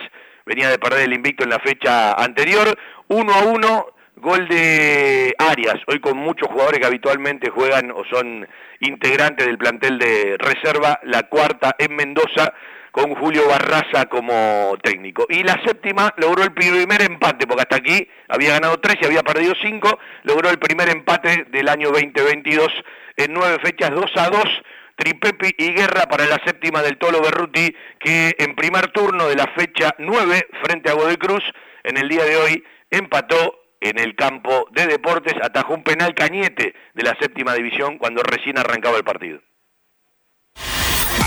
venía 0.45 0.69
de 0.69 0.77
perder 0.77 1.03
el 1.03 1.13
invicto 1.13 1.43
en 1.43 1.49
la 1.49 1.59
fecha 1.59 2.13
anterior, 2.13 2.77
uno 3.07 3.33
a 3.33 3.43
uno, 3.43 3.87
gol 4.17 4.47
de 4.49 5.33
Arias, 5.37 5.77
hoy 5.87 5.99
con 5.99 6.17
muchos 6.17 6.49
jugadores 6.49 6.79
que 6.79 6.85
habitualmente 6.85 7.49
juegan 7.49 7.91
o 7.91 8.03
son 8.05 8.47
integrantes 8.81 9.47
del 9.47 9.57
plantel 9.57 9.97
de 9.97 10.35
reserva, 10.37 10.99
la 11.03 11.23
cuarta 11.23 11.75
en 11.79 11.95
Mendoza, 11.95 12.53
con 12.91 13.13
Julio 13.15 13.47
Barraza 13.47 14.05
como 14.05 14.77
técnico. 14.81 15.25
Y 15.29 15.43
la 15.43 15.61
séptima 15.65 16.13
logró 16.17 16.43
el 16.43 16.53
primer 16.53 17.01
empate, 17.01 17.47
porque 17.47 17.63
hasta 17.63 17.75
aquí 17.77 18.07
había 18.29 18.51
ganado 18.51 18.79
tres 18.79 18.97
y 19.01 19.05
había 19.05 19.21
perdido 19.23 19.53
cinco, 19.61 19.99
logró 20.23 20.49
el 20.49 20.59
primer 20.59 20.89
empate 20.89 21.45
del 21.51 21.69
año 21.69 21.89
2022 21.89 22.69
en 23.17 23.33
nueve 23.33 23.59
fechas, 23.63 23.91
dos 23.91 24.11
a 24.15 24.29
dos 24.29 24.49
Tripepi 24.95 25.55
y 25.57 25.73
Guerra 25.73 26.07
para 26.07 26.25
la 26.25 26.41
séptima 26.45 26.81
del 26.81 26.97
Tolo 26.97 27.21
Berruti, 27.21 27.75
que 27.99 28.35
en 28.39 28.55
primer 28.55 28.91
turno 28.91 29.27
de 29.27 29.35
la 29.35 29.47
fecha 29.47 29.95
9 29.99 30.47
frente 30.63 30.89
a 30.89 30.93
Godoy 30.93 31.17
Cruz, 31.17 31.43
en 31.83 31.97
el 31.97 32.09
día 32.09 32.23
de 32.23 32.37
hoy 32.37 32.63
empató 32.89 33.59
en 33.81 33.99
el 33.99 34.15
campo 34.15 34.67
de 34.71 34.87
deportes, 34.87 35.35
atajó 35.41 35.73
un 35.73 35.83
penal 35.83 36.15
cañete 36.15 36.73
de 36.93 37.03
la 37.03 37.15
séptima 37.19 37.53
división 37.53 37.97
cuando 37.97 38.23
recién 38.23 38.57
arrancaba 38.57 38.97
el 38.97 39.03
partido. 39.03 39.41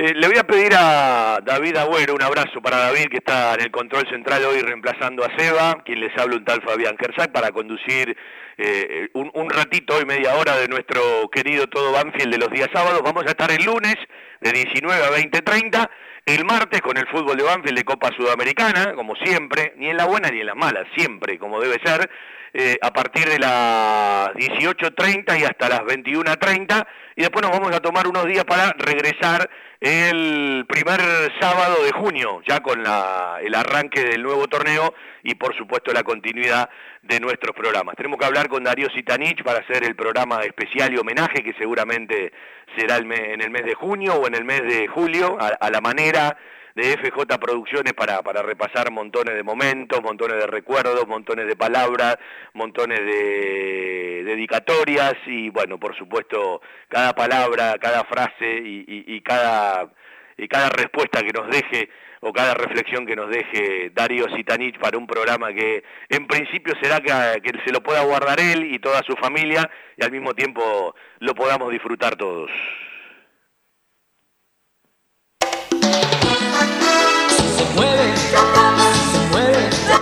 Eh, 0.00 0.14
le 0.14 0.28
voy 0.28 0.38
a 0.38 0.44
pedir 0.44 0.72
a 0.78 1.40
David 1.44 1.76
Agüero, 1.76 2.14
un 2.14 2.22
abrazo 2.22 2.62
para 2.62 2.76
David 2.76 3.08
que 3.10 3.16
está 3.16 3.54
en 3.54 3.62
el 3.62 3.72
control 3.72 4.08
central 4.08 4.44
hoy 4.44 4.60
reemplazando 4.60 5.24
a 5.24 5.36
Seba, 5.36 5.82
quien 5.84 5.98
les 5.98 6.16
habla 6.16 6.36
un 6.36 6.44
tal 6.44 6.62
Fabián 6.62 6.96
Kersak, 6.96 7.32
para 7.32 7.50
conducir 7.50 8.16
eh, 8.58 9.08
un, 9.14 9.50
ratito 9.50 9.96
hoy, 9.96 10.04
media 10.04 10.36
hora 10.36 10.56
de 10.56 10.68
nuestro 10.68 11.28
querido 11.32 11.66
Todo 11.66 11.90
Banfield 11.90 12.30
de 12.30 12.38
los 12.38 12.48
días 12.48 12.68
sábados. 12.72 13.02
Vamos 13.02 13.24
a 13.26 13.30
estar 13.30 13.50
el 13.50 13.64
lunes 13.64 13.96
de 14.40 14.52
19 14.52 15.02
a 15.04 15.10
20.30. 15.10 15.90
El 16.26 16.44
martes 16.44 16.80
con 16.80 16.96
el 16.96 17.08
fútbol 17.08 17.36
de 17.36 17.42
Banfield 17.42 17.78
de 17.78 17.84
Copa 17.84 18.10
Sudamericana, 18.16 18.94
como 18.94 19.16
siempre, 19.16 19.72
ni 19.78 19.88
en 19.88 19.96
la 19.96 20.04
buena 20.04 20.30
ni 20.30 20.38
en 20.38 20.46
la 20.46 20.54
mala, 20.54 20.84
siempre 20.96 21.40
como 21.40 21.58
debe 21.58 21.80
ser, 21.84 22.08
eh, 22.54 22.78
a 22.80 22.92
partir 22.92 23.28
de 23.28 23.40
las 23.40 24.28
18.30 24.34 25.40
y 25.40 25.44
hasta 25.44 25.68
las 25.68 25.80
21.30. 25.80 26.86
Y 27.18 27.22
después 27.22 27.42
nos 27.42 27.50
vamos 27.50 27.74
a 27.74 27.80
tomar 27.80 28.06
unos 28.06 28.26
días 28.26 28.44
para 28.44 28.72
regresar 28.78 29.50
el 29.80 30.64
primer 30.68 31.00
sábado 31.40 31.82
de 31.82 31.90
junio, 31.90 32.40
ya 32.46 32.60
con 32.60 32.80
la, 32.84 33.40
el 33.42 33.56
arranque 33.56 34.04
del 34.04 34.22
nuevo 34.22 34.46
torneo 34.46 34.94
y 35.24 35.34
por 35.34 35.52
supuesto 35.56 35.92
la 35.92 36.04
continuidad 36.04 36.70
de 37.02 37.18
nuestros 37.18 37.56
programas. 37.56 37.96
Tenemos 37.96 38.20
que 38.20 38.24
hablar 38.24 38.48
con 38.48 38.62
Darío 38.62 38.88
Sitanich 38.90 39.42
para 39.42 39.58
hacer 39.58 39.82
el 39.82 39.96
programa 39.96 40.42
especial 40.42 40.94
y 40.94 40.96
homenaje 40.96 41.42
que 41.42 41.54
seguramente 41.54 42.32
será 42.76 42.98
en 42.98 43.40
el 43.42 43.50
mes 43.50 43.64
de 43.64 43.74
junio 43.74 44.14
o 44.14 44.28
en 44.28 44.36
el 44.36 44.44
mes 44.44 44.62
de 44.62 44.86
julio, 44.86 45.38
a, 45.40 45.70
la 45.70 45.80
manera 45.80 46.36
de 46.78 46.96
FJ 46.96 47.38
Producciones 47.40 47.92
para, 47.92 48.22
para 48.22 48.40
repasar 48.40 48.92
montones 48.92 49.34
de 49.34 49.42
momentos, 49.42 50.00
montones 50.00 50.38
de 50.38 50.46
recuerdos, 50.46 51.08
montones 51.08 51.48
de 51.48 51.56
palabras, 51.56 52.16
montones 52.54 53.00
de 53.00 54.22
dedicatorias 54.24 55.14
y 55.26 55.50
bueno, 55.50 55.78
por 55.78 55.96
supuesto, 55.96 56.60
cada 56.88 57.14
palabra, 57.14 57.76
cada 57.80 58.04
frase 58.04 58.62
y, 58.62 59.20
cada, 59.22 59.90
y 60.36 60.46
cada 60.46 60.68
respuesta 60.68 61.20
que 61.22 61.32
nos 61.32 61.48
deje 61.48 61.90
o 62.20 62.32
cada 62.32 62.54
reflexión 62.54 63.06
que 63.06 63.16
nos 63.16 63.28
deje 63.28 63.90
Darío 63.92 64.28
Sitanich 64.36 64.78
para 64.78 64.98
un 64.98 65.06
programa 65.08 65.52
que 65.52 65.82
en 66.08 66.28
principio 66.28 66.74
será 66.80 67.00
que, 67.00 67.40
que, 67.40 67.58
se 67.64 67.72
lo 67.72 67.82
pueda 67.82 68.04
guardar 68.04 68.38
él 68.38 68.72
y 68.72 68.78
toda 68.78 69.02
su 69.02 69.16
familia 69.16 69.68
y 69.96 70.04
al 70.04 70.12
mismo 70.12 70.32
tiempo 70.32 70.94
lo 71.18 71.34
podamos 71.34 71.72
disfrutar 71.72 72.14
todos. 72.14 72.52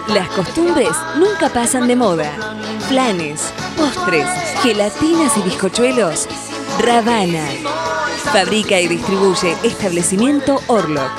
Las 0.08 0.28
costumbres 0.28 0.90
nunca 1.16 1.48
pasan 1.48 1.88
de 1.88 1.96
moda. 1.96 2.32
Planes, 2.88 3.52
postres, 3.76 4.26
gelatinas 4.62 5.36
y 5.36 5.42
bizcochuelos. 5.42 6.28
Ravana. 6.78 7.44
Fabrica 8.32 8.80
y 8.80 8.88
distribuye 8.88 9.56
establecimiento 9.62 10.60
Orlok. 10.68 11.10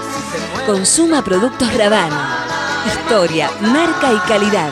Consuma 0.66 1.24
productos 1.24 1.74
Ravana. 1.76 2.46
Historia, 2.88 3.52
marca 3.62 4.14
y 4.14 4.18
calidad. 4.28 4.72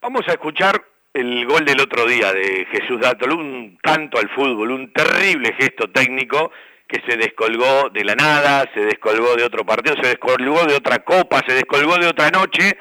Vamos 0.00 0.22
a 0.26 0.32
escuchar 0.32 0.82
el 1.12 1.44
gol 1.44 1.66
del 1.66 1.82
otro 1.82 2.06
día 2.06 2.32
de 2.32 2.66
Jesús 2.72 2.98
Dátolo, 2.98 3.36
un 3.36 3.76
tanto 3.82 4.18
al 4.18 4.30
fútbol, 4.30 4.70
un 4.70 4.90
terrible 4.94 5.54
gesto 5.60 5.90
técnico 5.90 6.50
que 6.88 7.02
se 7.06 7.18
descolgó 7.18 7.90
de 7.90 8.04
la 8.04 8.14
nada, 8.14 8.64
se 8.72 8.80
descolgó 8.80 9.36
de 9.36 9.44
otro 9.44 9.66
partido, 9.66 9.96
se 10.00 10.08
descolgó 10.08 10.64
de 10.64 10.76
otra 10.76 11.00
copa, 11.00 11.42
se 11.46 11.52
descolgó 11.52 11.98
de 11.98 12.06
otra 12.06 12.30
noche 12.30 12.78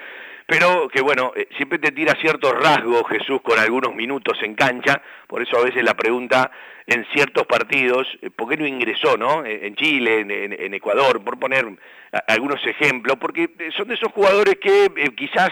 pero 0.52 0.90
que 0.90 1.00
bueno, 1.00 1.32
eh, 1.34 1.48
siempre 1.56 1.80
te 1.80 1.94
tira 1.94 2.14
ciertos 2.20 2.52
rasgos 2.62 3.08
Jesús 3.08 3.40
con 3.42 3.58
algunos 3.58 3.96
minutos 3.96 4.38
en 4.44 4.54
cancha, 4.54 5.02
por 5.26 5.42
eso 5.42 5.58
a 5.58 5.64
veces 5.64 5.82
la 5.82 5.94
pregunta 5.94 6.52
en 6.88 7.06
ciertos 7.14 7.46
partidos, 7.46 8.06
eh, 8.22 8.30
¿por 8.32 8.50
qué 8.50 8.58
no 8.58 8.68
ingresó, 8.68 9.16
no? 9.16 9.46
Eh, 9.46 9.66
en 9.66 9.76
Chile, 9.76 10.20
en, 10.20 10.74
Ecuador, 10.74 11.24
por 11.24 11.40
poner 11.40 11.66
algunos 12.28 12.60
ejemplos, 12.68 13.16
porque 13.18 13.50
son 13.78 13.88
de 13.88 13.94
esos 13.94 14.12
jugadores 14.12 14.56
que 14.56 14.92
quizás 15.16 15.52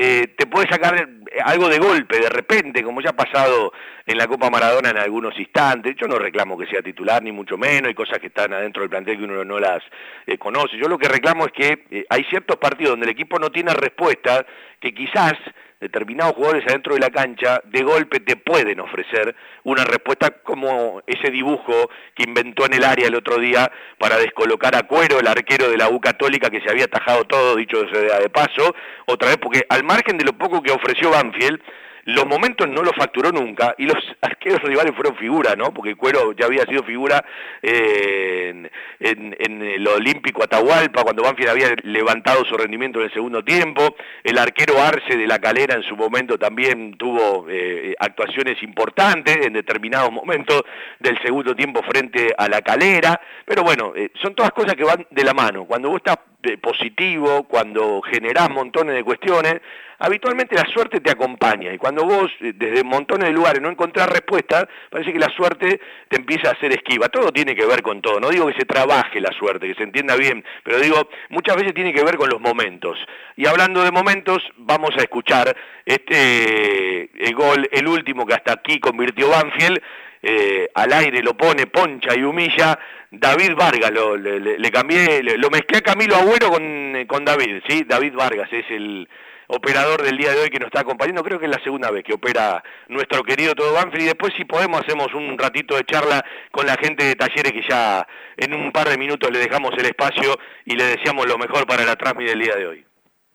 eh, 0.00 0.28
te 0.36 0.46
puede 0.46 0.68
sacar 0.68 0.94
eh, 0.94 1.40
algo 1.44 1.68
de 1.68 1.80
golpe 1.80 2.20
de 2.20 2.28
repente, 2.28 2.84
como 2.84 3.00
ya 3.00 3.10
ha 3.10 3.16
pasado 3.16 3.72
en 4.06 4.16
la 4.16 4.28
Copa 4.28 4.48
Maradona 4.48 4.90
en 4.90 4.98
algunos 4.98 5.36
instantes. 5.36 5.96
Yo 5.96 6.06
no 6.06 6.20
reclamo 6.20 6.56
que 6.56 6.68
sea 6.68 6.82
titular, 6.82 7.20
ni 7.20 7.32
mucho 7.32 7.58
menos, 7.58 7.88
hay 7.88 7.94
cosas 7.94 8.20
que 8.20 8.28
están 8.28 8.52
adentro 8.52 8.82
del 8.82 8.90
plantel 8.90 9.18
que 9.18 9.24
uno 9.24 9.44
no 9.44 9.58
las 9.58 9.82
eh, 10.24 10.38
conoce. 10.38 10.76
Yo 10.76 10.86
lo 10.86 10.98
que 10.98 11.08
reclamo 11.08 11.46
es 11.46 11.52
que 11.52 12.06
hay 12.08 12.22
ciertos 12.30 12.58
partidos 12.58 12.92
donde 12.92 13.06
el 13.06 13.12
equipo 13.12 13.40
no 13.40 13.50
tiene 13.50 13.74
respuesta 13.74 14.46
que 14.78 14.94
quizás 14.94 15.34
determinados 15.80 16.34
jugadores 16.34 16.64
adentro 16.66 16.94
de 16.94 17.00
la 17.00 17.10
cancha 17.10 17.60
de 17.64 17.82
golpe 17.82 18.20
te 18.20 18.36
pueden 18.36 18.80
ofrecer 18.80 19.34
una 19.64 19.84
respuesta 19.84 20.30
como 20.42 21.02
ese 21.06 21.30
dibujo 21.30 21.72
que 22.14 22.24
inventó 22.24 22.66
en 22.66 22.74
el 22.74 22.84
área 22.84 23.06
el 23.06 23.14
otro 23.14 23.38
día 23.38 23.70
para 23.98 24.16
descolocar 24.16 24.74
a 24.74 24.82
Cuero, 24.82 25.20
el 25.20 25.26
arquero 25.26 25.70
de 25.70 25.76
la 25.76 25.88
U 25.88 26.00
Católica 26.00 26.50
que 26.50 26.60
se 26.60 26.70
había 26.70 26.86
atajado 26.86 27.24
todo, 27.24 27.56
dicho 27.56 27.84
de 27.84 28.30
paso, 28.30 28.74
otra 29.06 29.28
vez 29.28 29.36
porque 29.38 29.64
al 29.68 29.84
margen 29.84 30.18
de 30.18 30.24
lo 30.24 30.32
poco 30.32 30.62
que 30.62 30.72
ofreció 30.72 31.10
Banfield, 31.10 31.60
los 32.08 32.26
momentos 32.26 32.66
no 32.66 32.82
los 32.82 32.94
facturó 32.96 33.30
nunca 33.30 33.74
y 33.76 33.84
los 33.84 33.96
arqueros 34.22 34.62
rivales 34.62 34.94
fueron 34.94 35.14
figura, 35.16 35.54
¿no? 35.56 35.74
Porque 35.74 35.94
Cuero 35.94 36.32
ya 36.32 36.46
había 36.46 36.64
sido 36.64 36.82
figura 36.82 37.22
eh, 37.60 38.70
en, 38.98 39.62
el 39.62 39.86
Olímpico 39.86 40.42
Atahualpa, 40.42 41.02
cuando 41.02 41.22
Banfield 41.22 41.50
había 41.50 41.68
levantado 41.82 42.46
su 42.46 42.56
rendimiento 42.56 42.98
en 42.98 43.06
el 43.06 43.12
segundo 43.12 43.44
tiempo. 43.44 43.94
El 44.24 44.38
arquero 44.38 44.80
Arce 44.80 45.18
de 45.18 45.26
la 45.26 45.38
Calera 45.38 45.74
en 45.74 45.82
su 45.82 45.96
momento 45.96 46.38
también 46.38 46.96
tuvo 46.96 47.46
eh, 47.50 47.94
actuaciones 47.98 48.62
importantes 48.62 49.44
en 49.44 49.52
determinados 49.52 50.10
momentos 50.10 50.62
del 50.98 51.20
segundo 51.20 51.54
tiempo 51.54 51.82
frente 51.82 52.32
a 52.38 52.48
la 52.48 52.62
Calera. 52.62 53.20
Pero 53.44 53.62
bueno, 53.62 53.92
eh, 53.94 54.12
son 54.22 54.34
todas 54.34 54.52
cosas 54.52 54.74
que 54.76 54.84
van 54.84 55.06
de 55.10 55.24
la 55.24 55.34
mano. 55.34 55.66
Cuando 55.66 55.90
vos 55.90 55.98
estás 55.98 56.16
positivo, 56.60 57.44
cuando 57.44 58.00
generás 58.02 58.48
montones 58.50 58.94
de 58.94 59.02
cuestiones, 59.02 59.60
habitualmente 59.98 60.54
la 60.54 60.66
suerte 60.72 61.00
te 61.00 61.10
acompaña 61.10 61.72
y 61.72 61.78
cuando 61.78 62.04
vos 62.04 62.30
eh, 62.40 62.52
desde 62.54 62.84
montones 62.84 63.28
de 63.28 63.34
lugares 63.34 63.60
no 63.60 63.68
encontrás 63.68 64.08
respuestas, 64.08 64.66
parece 64.88 65.12
que 65.12 65.18
la 65.18 65.28
suerte 65.30 65.80
te 66.08 66.16
empieza 66.16 66.48
a 66.48 66.52
hacer 66.52 66.72
esquiva. 66.72 67.08
Todo 67.08 67.32
tiene 67.32 67.56
que 67.56 67.66
ver 67.66 67.82
con 67.82 68.00
todo, 68.00 68.20
no 68.20 68.30
digo 68.30 68.46
que 68.46 68.58
se 68.58 68.64
trabaje 68.64 69.20
la 69.20 69.32
suerte, 69.32 69.66
que 69.66 69.74
se 69.74 69.82
entienda 69.82 70.14
bien, 70.16 70.44
pero 70.62 70.78
digo, 70.78 71.08
muchas 71.30 71.56
veces 71.56 71.74
tiene 71.74 71.92
que 71.92 72.04
ver 72.04 72.16
con 72.16 72.28
los 72.28 72.40
momentos. 72.40 72.98
Y 73.36 73.46
hablando 73.46 73.82
de 73.82 73.90
momentos, 73.90 74.38
vamos 74.56 74.90
a 74.96 75.02
escuchar 75.02 75.56
este 75.84 77.10
el 77.26 77.34
gol, 77.34 77.68
el 77.72 77.88
último 77.88 78.26
que 78.26 78.34
hasta 78.34 78.52
aquí 78.52 78.78
convirtió 78.78 79.28
Banfield, 79.28 79.80
eh, 80.22 80.68
al 80.74 80.92
aire 80.92 81.22
lo 81.22 81.36
pone, 81.36 81.66
poncha 81.66 82.14
y 82.16 82.22
humilla, 82.22 82.78
David 83.10 83.54
Vargas, 83.56 83.90
lo, 83.90 84.16
le, 84.16 84.70
cambié, 84.70 85.22
lo 85.22 85.50
mezclé 85.50 85.78
a 85.78 85.82
Camilo 85.82 86.16
Agüero 86.16 86.50
con, 86.50 87.06
con 87.06 87.24
David, 87.24 87.62
¿sí? 87.68 87.84
David 87.86 88.14
Vargas 88.14 88.48
es 88.52 88.64
el 88.70 89.08
operador 89.48 90.02
del 90.02 90.16
día 90.16 90.32
de 90.32 90.40
hoy 90.40 90.50
que 90.50 90.58
nos 90.58 90.66
está 90.66 90.80
acompañando, 90.80 91.22
creo 91.22 91.38
que 91.38 91.46
es 91.46 91.50
la 91.50 91.62
segunda 91.62 91.90
vez 91.90 92.04
que 92.04 92.12
opera 92.12 92.62
nuestro 92.88 93.22
querido 93.22 93.54
Todo 93.54 93.72
Banfield 93.72 94.02
y 94.02 94.06
después 94.06 94.32
si 94.36 94.44
podemos 94.44 94.82
hacemos 94.82 95.12
un 95.14 95.38
ratito 95.38 95.74
de 95.74 95.84
charla 95.84 96.24
con 96.50 96.66
la 96.66 96.76
gente 96.76 97.04
de 97.04 97.14
talleres 97.14 97.52
que 97.52 97.62
ya 97.68 98.06
en 98.36 98.54
un 98.54 98.70
par 98.72 98.88
de 98.88 98.98
minutos 98.98 99.30
le 99.30 99.38
dejamos 99.38 99.72
el 99.78 99.86
espacio 99.86 100.38
y 100.66 100.76
le 100.76 100.84
deseamos 100.84 101.26
lo 101.26 101.38
mejor 101.38 101.66
para 101.66 101.84
la 101.84 101.96
transmisión 101.96 102.38
del 102.38 102.46
día 102.46 102.56
de 102.56 102.66
hoy. 102.66 102.87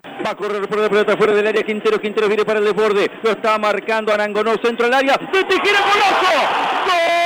Va 0.06 0.32
a 0.32 0.36
correr 0.36 0.68
por 0.68 0.80
la 0.80 0.90
pelota 0.90 1.18
fuera 1.18 1.34
del 1.34 1.48
área 1.48 1.64
Quintero, 1.64 2.00
Quintero 2.00 2.28
viene 2.28 2.44
para 2.46 2.60
el 2.60 2.66
desborde, 2.66 3.10
lo 3.22 3.32
está 3.32 3.58
marcando 3.58 4.14
Arangonó, 4.14 4.56
centro 4.58 4.86
al 4.86 4.94
área, 4.94 5.18
de 5.18 5.44
Tijera 5.46 5.80
Goloso, 5.80 6.34
¡Gol! 6.86 7.23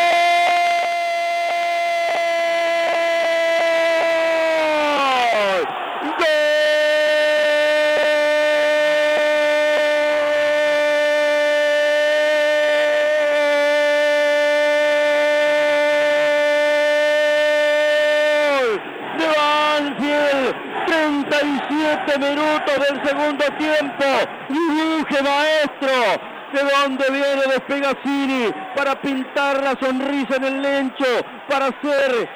Del 22.15 23.05
segundo 23.05 23.45
tiempo. 23.57 24.05
Dibuje 24.47 25.21
maestro. 25.21 26.37
De 26.53 26.61
dónde 26.63 27.03
viene 27.11 27.41
Despegazzini 27.45 28.53
para 28.73 29.01
pintar 29.01 29.61
la 29.61 29.75
sonrisa 29.81 30.37
en 30.37 30.45
el 30.45 30.61
lencho, 30.61 31.03
para 31.49 31.65
hacer 31.65 32.29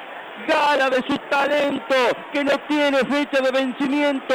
gala 0.46 0.90
de 0.90 0.96
su 1.08 1.16
talento 1.30 1.94
que 2.30 2.44
no 2.44 2.52
tiene 2.68 2.98
fecha 2.98 3.40
de 3.40 3.50
vencimiento. 3.50 4.34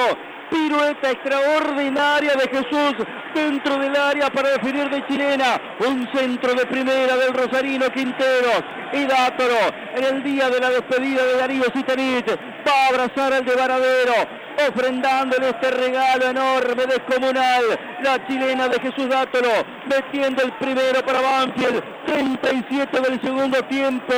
Pirueta 0.49 1.11
extraordinaria 1.11 2.33
de 2.33 2.47
Jesús 2.47 3.05
dentro 3.35 3.77
del 3.77 3.95
área 3.95 4.31
para 4.31 4.49
definir 4.49 4.89
de 4.89 5.05
chilena. 5.05 5.61
Un 5.87 6.09
centro 6.11 6.55
de 6.55 6.65
primera 6.65 7.15
del 7.15 7.35
Rosarino 7.35 7.91
Quinteros. 7.91 8.63
Y 8.93 9.05
Dátoro 9.05 9.75
en 9.93 10.03
el 10.03 10.23
día 10.23 10.49
de 10.49 10.59
la 10.59 10.71
despedida 10.71 11.23
de 11.23 11.37
Darío 11.37 11.65
Citanit 11.75 12.27
va 12.29 12.71
a 12.71 12.87
abrazar 12.87 13.33
al 13.33 13.45
de 13.45 13.55
Varadero 13.55 14.36
ofrendándole 14.65 15.49
este 15.49 15.71
regalo 15.71 16.25
enorme, 16.25 16.85
descomunal. 16.85 17.63
La 18.03 18.25
chilena 18.27 18.67
de 18.67 18.79
Jesús 18.79 19.09
Dátolo, 19.09 19.49
metiendo 19.85 20.43
el 20.43 20.51
primero 20.53 21.05
para 21.05 21.21
Banfield, 21.21 21.83
37 22.05 23.01
del 23.01 23.21
segundo 23.21 23.61
tiempo. 23.63 24.13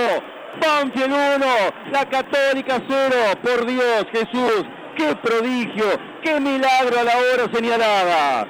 Banfield 0.59 1.13
1, 1.13 1.45
la 1.91 2.05
Católica 2.09 2.81
0. 2.87 3.15
Por 3.43 3.65
Dios, 3.65 4.05
Jesús, 4.11 4.65
qué 4.95 5.15
prodigio, 5.15 5.85
qué 6.23 6.39
milagro 6.39 6.99
a 6.99 7.03
la 7.03 7.17
hora 7.17 7.53
señalada. 7.53 8.47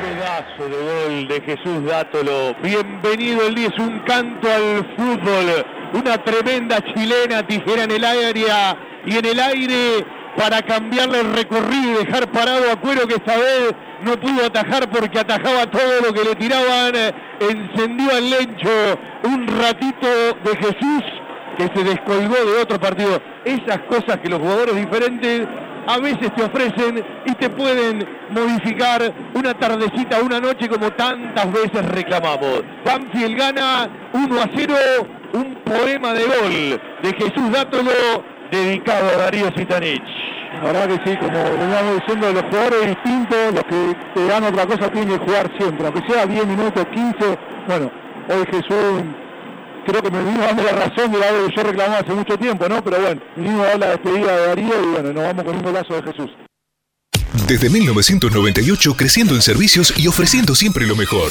Pedazo 0.00 0.68
de 0.68 0.76
gol 0.76 1.28
de 1.28 1.40
Jesús 1.40 1.84
Dátolo. 1.86 2.54
Bienvenido 2.62 3.46
el 3.46 3.54
10, 3.54 3.78
un 3.78 3.98
canto 4.00 4.48
al 4.48 4.94
fútbol 4.96 5.81
una 5.92 6.18
tremenda 6.18 6.80
chilena, 6.80 7.46
tijera 7.46 7.84
en 7.84 7.90
el 7.90 8.04
área 8.04 8.76
y 9.04 9.16
en 9.16 9.24
el 9.24 9.40
aire 9.40 10.06
para 10.36 10.62
cambiarle 10.62 11.20
el 11.20 11.34
recorrido 11.34 12.00
y 12.00 12.04
dejar 12.04 12.30
parado 12.30 12.70
a 12.70 12.76
Cuero 12.76 13.06
que 13.06 13.14
esta 13.14 13.36
vez 13.36 13.74
no 14.02 14.18
pudo 14.18 14.46
atajar 14.46 14.88
porque 14.90 15.18
atajaba 15.18 15.70
todo 15.70 16.00
lo 16.06 16.12
que 16.12 16.24
le 16.24 16.34
tiraban, 16.34 16.94
encendió 17.40 18.10
al 18.16 18.30
lencho 18.30 18.70
un 19.24 19.46
ratito 19.46 20.08
de 20.44 20.56
Jesús 20.56 21.04
que 21.58 21.68
se 21.74 21.84
descolgó 21.84 22.34
de 22.34 22.62
otro 22.62 22.80
partido. 22.80 23.20
Esas 23.44 23.80
cosas 23.88 24.18
que 24.20 24.28
los 24.28 24.40
jugadores 24.40 24.74
diferentes 24.74 25.46
a 25.86 25.98
veces 25.98 26.34
te 26.34 26.42
ofrecen 26.42 27.04
y 27.26 27.34
te 27.34 27.50
pueden 27.50 28.06
modificar 28.30 29.12
una 29.34 29.54
tardecita, 29.54 30.22
una 30.22 30.40
noche 30.40 30.68
como 30.68 30.90
tantas 30.92 31.52
veces 31.52 31.84
reclamamos. 31.86 32.62
Banfield 32.84 33.36
gana 33.36 33.88
1 34.12 34.40
a 34.40 34.48
0 34.56 34.74
un 35.32 35.54
poema 35.64 36.12
de 36.12 36.24
gol 36.24 36.80
de 37.02 37.12
Jesús 37.14 37.52
Dátolo 37.52 37.90
dedicado 38.50 39.08
a 39.08 39.16
Darío 39.16 39.50
Sitanich. 39.56 40.02
La 40.52 40.72
verdad 40.72 40.88
que 40.88 41.10
sí, 41.10 41.16
como 41.16 41.42
veníamos 41.42 42.00
diciendo, 42.00 42.32
los 42.32 42.42
jugadores 42.42 42.88
distintos, 42.88 43.54
los 43.54 43.64
que 43.64 43.96
te 44.14 44.26
dan 44.26 44.44
otra 44.44 44.66
cosa 44.66 44.90
tienen 44.90 45.18
que 45.18 45.24
jugar 45.24 45.50
siempre, 45.58 45.86
aunque 45.86 46.12
sea 46.12 46.26
10 46.26 46.46
minutos, 46.46 46.86
15. 46.92 47.38
Bueno, 47.66 47.90
hoy 48.28 48.44
Jesús 48.50 49.02
creo 49.86 50.02
que 50.02 50.10
me 50.10 50.22
vino 50.22 50.40
dando 50.40 50.62
la 50.62 50.72
razón 50.72 51.10
de 51.10 51.24
algo 51.24 51.46
que 51.46 51.56
yo 51.56 51.62
reclamaba 51.62 51.98
hace 52.00 52.12
mucho 52.12 52.38
tiempo, 52.38 52.68
¿no? 52.68 52.84
Pero 52.84 53.00
bueno, 53.00 53.20
vinimos 53.34 53.66
a 53.66 53.68
dar 53.70 53.78
la 53.78 53.88
despedida 53.90 54.36
de 54.36 54.46
Darío 54.46 54.82
y 54.82 54.86
bueno, 54.86 55.12
nos 55.12 55.24
vamos 55.24 55.44
con 55.44 55.56
un 55.56 55.62
golazo 55.62 55.94
de 55.94 56.02
Jesús. 56.02 56.30
Desde 57.46 57.70
1998 57.70 58.94
creciendo 58.94 59.34
en 59.34 59.42
servicios 59.42 59.94
y 59.98 60.06
ofreciendo 60.06 60.54
siempre 60.54 60.86
lo 60.86 60.96
mejor. 60.96 61.30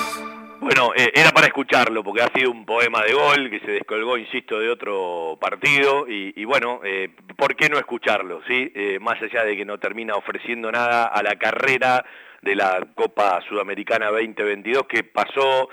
Bueno, 0.81 0.95
eh, 0.97 1.11
era 1.13 1.29
para 1.29 1.45
escucharlo, 1.45 2.03
porque 2.03 2.23
ha 2.23 2.33
sido 2.33 2.49
un 2.49 2.65
poema 2.65 3.03
de 3.03 3.13
gol 3.13 3.51
que 3.51 3.59
se 3.59 3.71
descolgó, 3.71 4.17
insisto, 4.17 4.59
de 4.59 4.67
otro 4.67 5.37
partido, 5.39 6.07
y, 6.07 6.43
bueno, 6.45 6.81
eh, 6.83 7.09
¿por 7.37 7.55
qué 7.55 7.69
no 7.69 7.77
escucharlo? 7.77 8.41
¿sí? 8.47 8.71
Eh, 8.73 8.97
más 8.99 9.21
allá 9.21 9.43
de 9.43 9.55
que 9.55 9.63
no 9.63 9.77
termina 9.77 10.15
ofreciendo 10.15 10.71
nada 10.71 11.05
a 11.05 11.21
la 11.21 11.35
carrera 11.35 12.03
de 12.41 12.55
la 12.55 12.83
Copa 12.95 13.39
Sudamericana 13.47 14.07
2022, 14.07 14.87
que 14.87 15.03
pasó 15.03 15.69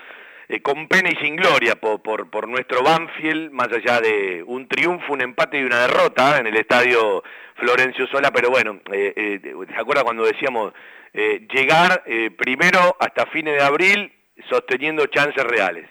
con 0.62 0.88
pena 0.88 1.08
y 1.10 1.16
sin 1.24 1.36
gloria 1.36 1.76
por, 1.76 2.02
por, 2.02 2.46
nuestro 2.46 2.82
Banfield, 2.82 3.50
más 3.50 3.68
allá 3.68 4.02
de 4.02 4.42
un 4.46 4.68
triunfo, 4.68 5.14
un 5.14 5.22
empate 5.22 5.58
y 5.58 5.64
una 5.64 5.86
derrota 5.86 6.38
en 6.38 6.48
el 6.48 6.56
estadio 6.56 7.22
Florencio 7.54 8.06
Sola, 8.08 8.30
pero 8.30 8.50
bueno, 8.50 8.78
¿se 8.90 9.74
acuerda 9.74 10.04
cuando 10.04 10.24
decíamos 10.24 10.74
llegar 11.14 12.04
primero 12.36 12.96
hasta 13.00 13.26
fines 13.26 13.54
de 13.54 13.62
abril 13.62 14.12
sosteniendo 14.48 15.06
chances 15.06 15.44
reales. 15.44 15.88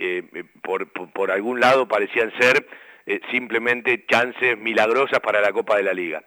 Eh, 0.00 0.22
eh, 0.32 0.44
por, 0.62 1.30
algún 1.32 1.58
lado 1.58 1.88
parecían 1.88 2.32
ser 2.38 2.68
eh, 3.04 3.20
simplemente 3.32 4.06
chances 4.06 4.56
milagrosas 4.56 5.18
para 5.18 5.40
la 5.40 5.50
Copa 5.50 5.76
de 5.76 5.82
la 5.82 5.92
Liga. 5.92 6.22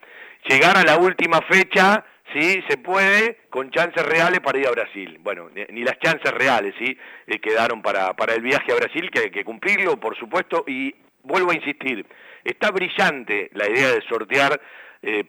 Llegar 0.45 0.75
a 0.75 0.83
la 0.83 0.97
última 0.97 1.41
fecha, 1.43 2.03
sí, 2.33 2.61
se 2.67 2.77
puede, 2.77 3.37
con 3.49 3.71
chances 3.71 4.05
reales 4.05 4.41
para 4.41 4.59
ir 4.59 4.67
a 4.67 4.71
Brasil. 4.71 5.19
Bueno, 5.21 5.49
ni, 5.69 5.83
las 5.83 5.97
chances 5.99 6.33
reales, 6.33 6.75
sí, 6.77 6.97
quedaron 7.41 7.81
para, 7.81 8.13
para 8.13 8.33
el 8.33 8.41
viaje 8.41 8.73
a 8.73 8.75
Brasil, 8.75 9.09
que 9.09 9.19
hay 9.19 9.31
que 9.31 9.45
cumplirlo, 9.45 9.97
por 9.97 10.17
supuesto, 10.17 10.65
y 10.67 10.93
vuelvo 11.23 11.51
a 11.51 11.55
insistir, 11.55 12.05
está 12.43 12.71
brillante 12.71 13.51
la 13.53 13.69
idea 13.69 13.91
de 13.91 14.01
sortear 14.01 14.59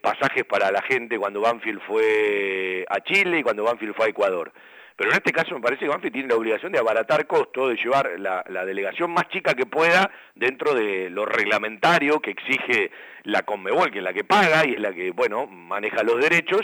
pasajes 0.02 0.44
para 0.44 0.70
la 0.70 0.83
gente 0.83 1.18
cuando 1.18 1.40
Banfield 1.40 1.81
fue 1.87 2.85
a 2.88 3.00
Chile 3.00 3.38
y 3.38 3.42
cuando 3.42 3.64
Banfield 3.64 3.94
fue 3.94 4.07
a 4.07 4.09
Ecuador. 4.09 4.52
Pero 4.96 5.11
en 5.11 5.16
este 5.16 5.33
caso 5.33 5.55
me 5.55 5.61
parece 5.61 5.85
que 5.85 5.88
Banfield 5.88 6.12
tiene 6.12 6.28
la 6.28 6.37
obligación 6.37 6.72
de 6.72 6.78
abaratar 6.78 7.26
costos, 7.26 7.70
de 7.70 7.76
llevar 7.76 8.11
la, 8.18 8.64
delegación 8.64 9.11
más 9.12 9.28
chica 9.28 9.55
que 9.55 9.66
pueda 9.66 10.11
dentro 10.35 10.74
de 10.74 11.11
lo 11.11 11.24
reglamentario 11.24 12.20
que 12.20 12.31
exige 12.31 12.90
la 13.24 13.42
Conmebol, 13.42 13.90
que 13.90 13.98
es 13.98 14.05
la 14.05 14.12
que 14.12 14.24
paga 14.24 14.66
y 14.66 14.74
es 14.74 14.81
la 14.81 14.92
que, 14.92 15.11
bueno, 15.11 15.46
maneja 15.46 16.02
los 16.02 16.20
derechos. 16.20 16.62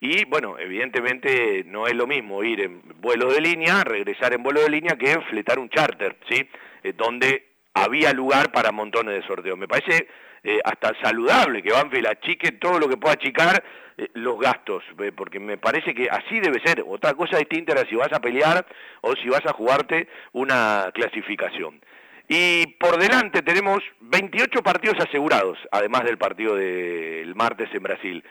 Y 0.00 0.24
bueno, 0.26 0.58
evidentemente 0.58 1.64
no 1.66 1.86
es 1.86 1.94
lo 1.94 2.06
mismo 2.06 2.42
ir 2.44 2.60
en 2.60 2.82
vuelo 3.00 3.32
de 3.32 3.40
línea, 3.40 3.84
regresar 3.84 4.34
en 4.34 4.42
vuelo 4.42 4.60
de 4.60 4.70
línea, 4.70 4.96
que 4.96 5.18
fletar 5.30 5.58
un 5.58 5.68
charter, 5.68 6.16
¿sí? 6.28 6.48
Eh, 6.82 6.92
donde 6.94 7.46
había 7.74 8.12
lugar 8.12 8.52
para 8.52 8.70
montones 8.70 9.14
de 9.14 9.26
sorteos. 9.26 9.58
Me 9.58 9.68
parece 9.68 10.06
eh, 10.44 10.60
hasta 10.62 10.92
saludable 11.02 11.62
que 11.62 11.72
Banfield 11.72 12.06
achique 12.06 12.52
todo 12.52 12.78
lo 12.78 12.86
que 12.86 12.98
pueda 12.98 13.14
achicar 13.14 13.64
eh, 13.96 14.08
los 14.12 14.38
gastos, 14.38 14.84
eh, 14.98 15.10
porque 15.10 15.40
me 15.40 15.56
parece 15.56 15.94
que 15.94 16.08
así 16.10 16.38
debe 16.38 16.60
ser. 16.60 16.84
Otra 16.86 17.14
cosa 17.14 17.38
distinta 17.38 17.72
era 17.72 17.88
si 17.88 17.96
vas 17.96 18.12
a 18.12 18.20
pelear 18.20 18.66
o 19.00 19.14
si 19.16 19.28
vas 19.30 19.44
a 19.46 19.54
jugarte 19.54 20.06
una 20.32 20.90
clasificación. 20.92 21.80
Y 22.28 22.66
por 22.78 22.98
delante 22.98 23.42
tenemos 23.42 23.82
28 24.00 24.62
partidos 24.62 24.96
asegurados, 25.00 25.58
además 25.70 26.04
del 26.04 26.18
partido 26.18 26.56
del 26.56 27.34
martes 27.34 27.68
en 27.72 27.82
Brasil. 27.82 28.24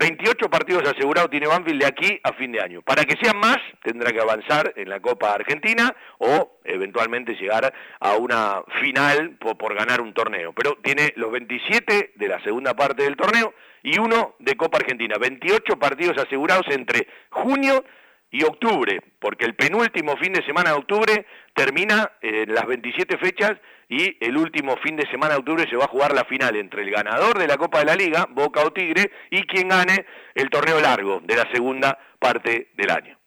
28 0.00 0.48
partidos 0.48 0.88
asegurados 0.88 1.30
tiene 1.30 1.46
Banfield 1.46 1.82
de 1.82 1.86
aquí 1.86 2.20
a 2.22 2.32
fin 2.32 2.52
de 2.52 2.62
año. 2.62 2.80
Para 2.80 3.04
que 3.04 3.18
sean 3.22 3.36
más, 3.36 3.58
tendrá 3.82 4.10
que 4.10 4.18
avanzar 4.18 4.72
en 4.76 4.88
la 4.88 4.98
Copa 4.98 5.34
Argentina 5.34 5.94
o 6.16 6.58
eventualmente 6.64 7.34
llegar 7.34 7.70
a 8.00 8.16
una 8.16 8.62
final 8.80 9.36
por, 9.38 9.74
ganar 9.74 10.00
un 10.00 10.14
torneo. 10.14 10.54
Pero 10.54 10.78
tiene 10.82 11.12
los 11.16 11.30
27 11.30 12.12
de 12.14 12.28
la 12.28 12.42
segunda 12.42 12.72
parte 12.72 13.02
del 13.02 13.14
torneo 13.14 13.52
y 13.82 13.98
uno 13.98 14.36
de 14.38 14.56
Copa 14.56 14.78
Argentina. 14.78 15.16
28 15.20 15.78
partidos 15.78 16.16
asegurados 16.16 16.64
entre 16.70 17.06
junio 17.28 17.84
y 18.30 18.42
octubre, 18.44 19.02
porque 19.18 19.44
el 19.44 19.54
penúltimo 19.54 20.16
fin 20.16 20.32
de 20.32 20.42
semana 20.46 20.70
de 20.70 20.76
octubre 20.76 21.26
termina 21.52 22.10
en 22.22 22.54
las 22.54 22.64
27 22.64 23.18
fechas 23.18 23.52
y 23.90 24.16
el 24.20 24.36
último 24.36 24.76
fin 24.76 24.96
de 24.96 25.06
semana 25.10 25.34
de 25.34 25.40
octubre 25.40 25.68
se 25.68 25.76
va 25.76 25.84
a 25.84 25.88
jugar 25.88 26.14
la 26.14 26.24
final 26.24 26.54
entre 26.56 26.82
el 26.82 26.90
ganador 26.90 27.38
de 27.38 27.48
la 27.48 27.58
Copa 27.58 27.80
de 27.80 27.86
la 27.86 27.96
Liga, 27.96 28.26
Boca 28.30 28.62
o 28.64 28.72
Tigre, 28.72 29.10
y 29.30 29.42
quien 29.42 29.68
gane 29.68 30.06
el 30.34 30.48
torneo 30.48 30.80
largo 30.80 31.20
de 31.24 31.34
la 31.34 31.50
segunda 31.52 31.98
parte 32.18 32.68
del 32.76 32.90
año. 32.90 33.18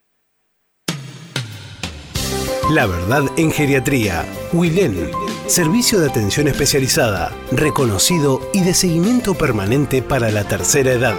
La 2.71 2.87
verdad 2.87 3.23
en 3.37 3.51
geriatría. 3.51 4.25
Wilén. 4.53 5.11
Servicio 5.47 5.99
de 5.99 6.07
atención 6.07 6.47
especializada, 6.47 7.31
reconocido 7.51 8.39
y 8.53 8.63
de 8.63 8.73
seguimiento 8.73 9.35
permanente 9.35 10.01
para 10.01 10.31
la 10.31 10.47
tercera 10.47 10.93
edad. 10.93 11.17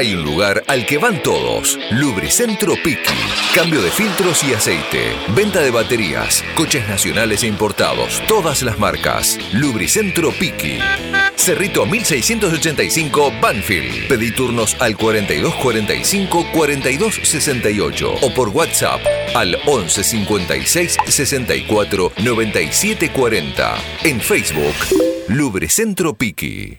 Hay 0.00 0.14
un 0.14 0.24
lugar 0.24 0.64
al 0.66 0.86
que 0.86 0.96
van 0.96 1.22
todos. 1.22 1.78
Lubricentro 1.90 2.72
Piki. 2.82 3.12
Cambio 3.54 3.82
de 3.82 3.90
filtros 3.90 4.42
y 4.44 4.54
aceite. 4.54 5.12
Venta 5.36 5.60
de 5.60 5.70
baterías. 5.70 6.42
Coches 6.54 6.88
nacionales 6.88 7.42
e 7.42 7.48
importados. 7.48 8.22
Todas 8.26 8.62
las 8.62 8.78
marcas. 8.78 9.36
Lubricentro 9.52 10.30
Piki. 10.30 10.78
Cerrito 11.40 11.86
1685 11.86 13.32
Banfield. 13.40 14.08
Pedí 14.08 14.30
turnos 14.30 14.76
al 14.78 14.94
4245 14.94 16.46
4268 16.52 18.14
o 18.20 18.34
por 18.34 18.50
WhatsApp 18.50 19.00
al 19.34 19.56
11 19.64 20.04
56 20.04 20.98
64 21.06 22.12
97 22.22 23.10
40. 23.10 23.74
En 24.04 24.20
Facebook, 24.20 24.74
Lubricentro 25.28 26.12
Piki. 26.12 26.76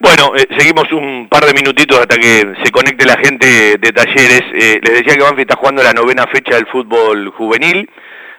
Bueno, 0.00 0.36
eh, 0.36 0.46
seguimos 0.58 0.92
un 0.92 1.28
par 1.30 1.46
de 1.46 1.54
minutitos 1.54 1.98
hasta 1.98 2.18
que 2.18 2.52
se 2.62 2.70
conecte 2.70 3.06
la 3.06 3.16
gente 3.16 3.78
de 3.78 3.90
talleres. 3.90 4.42
Eh, 4.52 4.80
les 4.82 4.92
decía 4.92 5.14
que 5.14 5.22
Banfield 5.22 5.48
está 5.48 5.56
jugando 5.56 5.82
la 5.82 5.94
novena 5.94 6.26
fecha 6.30 6.56
del 6.56 6.66
fútbol 6.66 7.30
juvenil, 7.30 7.88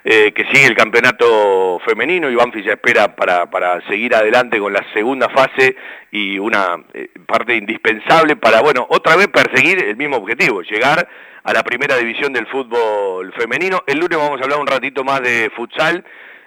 eh, 0.03 0.31
que 0.31 0.45
sigue 0.45 0.65
el 0.65 0.75
campeonato 0.75 1.79
femenino 1.85 2.29
y 2.29 2.35
Banfield 2.35 2.65
ya 2.65 2.73
espera 2.73 3.15
para, 3.15 3.49
para 3.49 3.81
seguir 3.87 4.15
adelante 4.15 4.59
con 4.59 4.71
la 4.71 4.85
segunda 4.93 5.29
fase 5.29 5.75
y 6.11 6.39
una 6.39 6.77
eh, 6.93 7.09
parte 7.27 7.55
indispensable 7.55 8.35
para, 8.35 8.61
bueno, 8.61 8.85
otra 8.89 9.15
vez 9.15 9.27
perseguir 9.27 9.83
el 9.83 9.97
mismo 9.97 10.17
objetivo, 10.17 10.61
llegar 10.61 11.07
a 11.43 11.53
la 11.53 11.63
primera 11.63 11.97
división 11.97 12.31
del 12.31 12.47
fútbol 12.47 13.33
femenino. 13.33 13.83
El 13.87 13.99
lunes 13.99 14.17
vamos 14.17 14.39
a 14.39 14.43
hablar 14.43 14.59
un 14.59 14.67
ratito 14.67 15.03
más 15.03 15.21
de 15.21 15.51
futsal. 15.55 16.03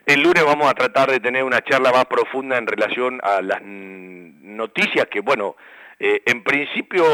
El 0.07 0.23
lunes 0.23 0.45
vamos 0.45 0.69
a 0.69 0.75
tratar 0.75 1.11
de 1.11 1.21
tener 1.21 1.45
una 1.45 1.61
charla 1.63 1.93
más 1.93 2.07
profunda 2.07 2.57
en 2.57 2.67
relación 2.67 3.21
a 3.23 3.41
las 3.41 3.63
noticias 3.63 5.07
que, 5.11 5.21
bueno, 5.21 5.57
eh, 5.99 6.23
en 6.27 6.43
principio 6.43 7.05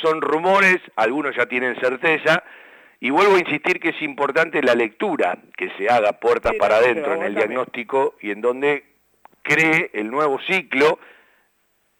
son 0.00 0.22
rumores, 0.22 0.78
algunos 0.96 1.36
ya 1.36 1.46
tienen 1.46 1.78
certeza, 1.80 2.42
y 3.00 3.10
vuelvo 3.10 3.36
a 3.36 3.40
insistir 3.40 3.78
que 3.80 3.90
es 3.90 4.02
importante 4.02 4.62
la 4.62 4.74
lectura 4.74 5.38
que 5.56 5.70
se 5.76 5.88
haga 5.88 6.12
puertas 6.14 6.52
Sí, 6.52 6.58
para 6.58 6.76
adentro 6.76 7.12
en 7.14 7.22
el 7.22 7.34
también. 7.34 7.48
diagnóstico 7.48 8.16
y 8.20 8.30
en 8.30 8.40
donde 8.40 8.84
cree 9.42 9.90
el 9.92 10.10
nuevo 10.10 10.40
ciclo 10.40 10.98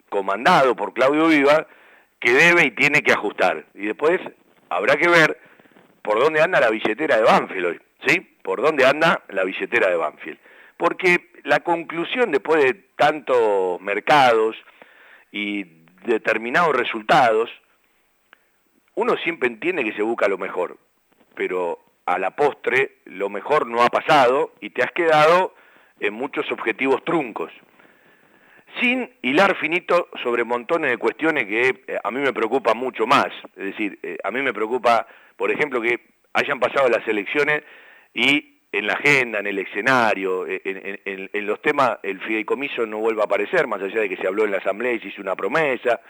comandado 0.08 0.74
por 0.74 0.94
Claudio 0.94 1.28
Viva 1.28 1.66
que 2.18 2.32
debe 2.32 2.64
y 2.64 2.70
tiene 2.70 3.02
que 3.02 3.12
ajustar. 3.12 3.66
Y 3.74 3.86
después 3.86 4.20
habrá 4.70 4.96
que 4.96 5.08
ver 5.08 5.38
por 6.02 6.18
dónde 6.20 6.40
anda 6.40 6.60
la 6.60 6.70
billetera 6.70 7.16
de 7.16 7.22
Banfield 7.22 7.66
hoy, 7.66 7.80
¿sí? 8.06 8.20
Por 8.42 8.62
dónde 8.62 8.86
anda 8.86 9.22
la 9.28 9.44
billetera 9.44 9.88
de 9.90 9.96
Banfield. 9.96 10.38
Porque 10.76 11.30
la 11.44 11.60
conclusión 11.60 12.30
después 12.30 12.62
de 12.64 12.74
tantos 12.96 13.80
mercados 13.80 14.56
y 15.32 15.64
determinados 16.04 16.74
resultados, 16.74 17.50
uno 18.94 19.16
siempre 19.18 19.48
entiende 19.48 19.84
que 19.84 19.92
se 19.92 20.02
busca 20.02 20.28
lo 20.28 20.38
mejor, 20.38 20.78
pero 21.36 21.78
a 22.06 22.18
la 22.18 22.32
postre 22.32 22.96
lo 23.04 23.28
mejor 23.28 23.66
no 23.66 23.82
ha 23.82 23.88
pasado 23.88 24.54
y 24.60 24.70
te 24.70 24.82
has 24.82 24.90
quedado 24.92 25.54
en 26.00 26.14
muchos 26.14 26.50
objetivos 26.50 27.04
truncos 27.04 27.52
sin 28.80 29.10
hilar 29.22 29.56
finito 29.56 30.08
sobre 30.22 30.44
montones 30.44 30.90
de 30.90 30.98
cuestiones 30.98 31.44
que 31.46 31.68
eh, 31.86 31.98
a 32.02 32.10
mí 32.10 32.20
me 32.20 32.32
preocupa 32.32 32.74
mucho 32.74 33.06
más. 33.06 33.28
Es 33.56 33.64
decir, 33.64 33.98
eh, 34.02 34.18
a 34.22 34.30
mí 34.30 34.42
me 34.42 34.52
preocupa, 34.52 35.06
por 35.36 35.50
ejemplo, 35.50 35.80
que 35.80 36.00
hayan 36.34 36.60
pasado 36.60 36.88
las 36.88 37.06
elecciones 37.08 37.62
y 38.12 38.54
en 38.72 38.86
la 38.86 38.94
agenda, 38.94 39.38
en 39.38 39.46
el 39.46 39.58
escenario, 39.58 40.46
eh, 40.46 40.60
en, 40.64 41.46
los 41.46 41.62
temas, 41.62 41.98
el 42.02 42.20
fideicomiso 42.20 42.84
no 42.84 42.98
vuelva 42.98 43.22
a 43.22 43.24
aparecer, 43.24 43.66
más 43.66 43.80
allá 43.80 44.00
de 44.00 44.08
que 44.08 44.16
se 44.16 44.26
habló 44.26 44.44
en 44.44 44.50
la 44.50 44.58
Asamblea 44.58 44.92
y 44.92 45.00
se 45.00 45.08
hizo 45.08 45.22
una 45.22 45.34
promesa. 45.34 46.00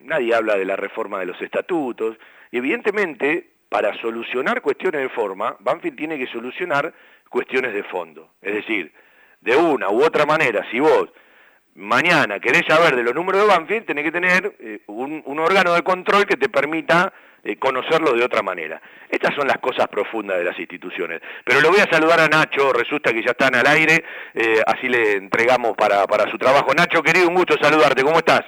Nadie 0.00 0.34
habla 0.34 0.56
de 0.56 0.64
la 0.64 0.74
reforma 0.74 1.20
de 1.20 1.26
los 1.26 1.40
estatutos. 1.40 2.16
Y 2.50 2.58
evidentemente, 2.58 3.50
para 3.68 3.94
solucionar 4.00 4.62
cuestiones 4.62 5.02
de 5.02 5.08
forma, 5.10 5.56
Banfield 5.60 5.96
tiene 5.96 6.18
que 6.18 6.26
solucionar 6.26 6.92
cuestiones 7.28 7.74
de 7.74 7.82
fondo. 7.84 8.30
Es 8.40 8.54
decir, 8.54 8.92
de 9.40 9.56
una 9.56 9.90
u 9.90 10.02
otra 10.02 10.24
manera, 10.24 10.64
si 10.70 10.80
vos 10.80 11.08
mañana 11.74 12.40
querés 12.40 12.62
saber 12.66 12.96
de 12.96 13.02
los 13.02 13.14
números 13.14 13.42
de 13.42 13.48
Banfield, 13.48 13.86
tenés 13.86 14.04
que 14.04 14.12
tener 14.12 14.56
eh, 14.58 14.80
un, 14.86 15.38
órgano 15.38 15.74
de 15.74 15.82
control 15.82 16.26
que 16.26 16.36
te 16.36 16.48
permita 16.48 17.12
eh, 17.44 17.56
conocerlo 17.56 18.12
de 18.12 18.24
otra 18.24 18.42
manera. 18.42 18.80
Estas 19.08 19.34
son 19.34 19.46
las 19.46 19.58
cosas 19.58 19.86
profundas 19.88 20.38
de 20.38 20.44
las 20.44 20.58
instituciones. 20.58 21.20
Pero 21.44 21.60
lo 21.60 21.70
voy 21.70 21.80
a 21.80 21.90
saludar 21.90 22.20
a 22.20 22.28
Nacho, 22.28 22.72
resulta 22.72 23.12
que 23.12 23.22
ya 23.22 23.30
están 23.30 23.54
al 23.54 23.66
aire, 23.66 24.04
eh, 24.34 24.60
así 24.66 24.88
le 24.88 25.12
entregamos 25.12 25.76
para, 25.76 26.04
para 26.06 26.30
su 26.30 26.38
trabajo. 26.38 26.74
Nacho, 26.74 27.02
querido, 27.02 27.28
un 27.28 27.34
gusto 27.34 27.54
saludarte, 27.60 28.02
¿cómo 28.02 28.18
estás? 28.18 28.42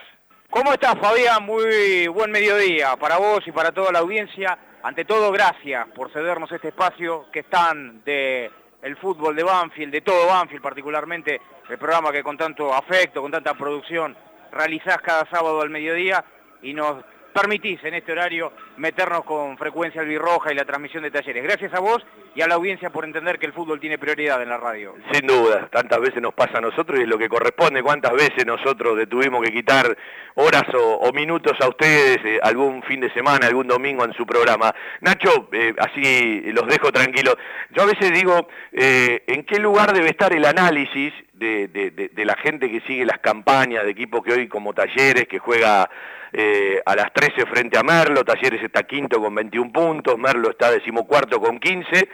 ¿Cómo 0.48 0.72
estás, 0.72 0.98
Fabián? 1.00 1.44
Muy 1.44 2.08
buen 2.08 2.32
mediodía 2.32 2.96
para 2.96 3.18
vos 3.18 3.46
y 3.46 3.52
para 3.52 3.70
toda 3.70 3.92
la 3.92 4.00
audiencia. 4.00 4.58
Ante 4.82 5.04
todo, 5.04 5.30
gracias 5.30 5.86
por 5.88 6.10
cedernos 6.10 6.50
este 6.52 6.68
espacio 6.68 7.26
que 7.30 7.40
están 7.40 8.02
de 8.02 8.50
el 8.80 8.96
fútbol 8.96 9.36
de 9.36 9.42
Banfield, 9.42 9.92
de 9.92 10.00
todo 10.00 10.26
Banfield 10.26 10.62
particularmente, 10.62 11.38
el 11.68 11.76
programa 11.76 12.10
que 12.10 12.22
con 12.22 12.38
tanto 12.38 12.72
afecto, 12.72 13.20
con 13.20 13.30
tanta 13.30 13.52
producción 13.52 14.16
realizás 14.50 14.96
cada 15.02 15.26
sábado 15.26 15.60
al 15.60 15.68
mediodía 15.68 16.24
y 16.62 16.72
nos 16.72 17.04
permitís 17.40 17.82
en 17.84 17.94
este 17.94 18.12
horario 18.12 18.52
meternos 18.76 19.24
con 19.24 19.56
frecuencia 19.56 20.02
albirroja 20.02 20.52
y 20.52 20.54
la 20.54 20.64
transmisión 20.64 21.02
de 21.02 21.10
talleres. 21.10 21.42
Gracias 21.42 21.72
a 21.72 21.80
vos 21.80 22.04
y 22.34 22.42
a 22.42 22.46
la 22.46 22.56
audiencia 22.56 22.90
por 22.90 23.04
entender 23.04 23.38
que 23.38 23.46
el 23.46 23.52
fútbol 23.52 23.80
tiene 23.80 23.98
prioridad 23.98 24.42
en 24.42 24.50
la 24.50 24.58
radio. 24.58 24.94
Sin 25.12 25.26
duda, 25.26 25.68
tantas 25.72 26.00
veces 26.00 26.20
nos 26.20 26.34
pasa 26.34 26.58
a 26.58 26.60
nosotros 26.60 26.98
y 26.98 27.02
es 27.02 27.08
lo 27.08 27.18
que 27.18 27.28
corresponde, 27.28 27.82
cuántas 27.82 28.12
veces 28.12 28.44
nosotros 28.46 28.96
le 28.96 29.06
tuvimos 29.06 29.42
que 29.42 29.52
quitar 29.52 29.96
horas 30.34 30.64
o, 30.74 31.10
minutos 31.12 31.52
a 31.60 31.68
ustedes 31.68 32.18
eh, 32.24 32.38
algún 32.42 32.82
fin 32.82 33.00
de 33.00 33.12
semana, 33.12 33.46
algún 33.46 33.66
domingo 33.66 34.04
en 34.04 34.12
su 34.12 34.26
programa. 34.26 34.74
Nacho, 35.00 35.48
eh, 35.52 35.74
así 35.78 36.42
los 36.52 36.66
dejo 36.66 36.92
tranquilos. 36.92 37.36
Yo 37.70 37.82
a 37.82 37.86
veces 37.86 38.12
digo, 38.12 38.48
eh, 38.72 39.22
¿en 39.26 39.44
qué 39.44 39.58
lugar 39.58 39.92
debe 39.92 40.10
estar 40.10 40.32
el 40.32 40.44
análisis 40.44 41.12
de, 41.40 41.68
de- 41.68 41.90
de- 41.90 42.08
de 42.10 42.24
la 42.24 42.36
gente 42.36 42.70
que 42.70 42.80
sigue 42.82 43.04
las 43.04 43.18
campañas 43.18 43.82
de 43.84 43.90
equipos 43.90 44.22
que 44.22 44.32
hoy 44.34 44.46
como 44.46 44.74
Talleres, 44.74 45.26
que 45.26 45.38
juega 45.38 45.88
eh, 46.32 46.80
a 46.84 46.94
las 46.94 47.12
13 47.12 47.46
frente 47.46 47.78
a 47.78 47.82
Merlo, 47.82 48.22
Talleres 48.24 48.62
está 48.62 48.82
quinto 48.84 49.20
con 49.20 49.34
21 49.34 49.72
puntos, 49.72 50.18
Merlo 50.18 50.50
está 50.50 50.70
decimocuarto 50.70 51.40
con 51.40 51.58
15, 51.58 52.08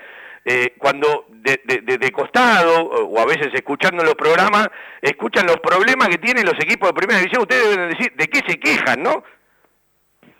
eh, 0.48 0.74
cuando 0.78 1.26
de, 1.28 2.10
costado, 2.12 2.84
o 2.84 3.18
a 3.20 3.26
veces 3.26 3.48
escuchando 3.52 4.04
los 4.04 4.14
programas, 4.14 4.68
escuchan 5.02 5.44
los 5.46 5.58
problemas 5.58 6.08
que 6.08 6.18
tienen 6.18 6.46
los 6.46 6.54
equipos 6.54 6.88
de 6.88 6.94
primera 6.94 7.18
división, 7.18 7.42
ustedes 7.42 7.68
deben 7.68 7.90
decir, 7.90 8.12
¿de 8.16 8.28
qué 8.28 8.40
se 8.46 8.58
quejan, 8.60 9.02
no? 9.02 9.24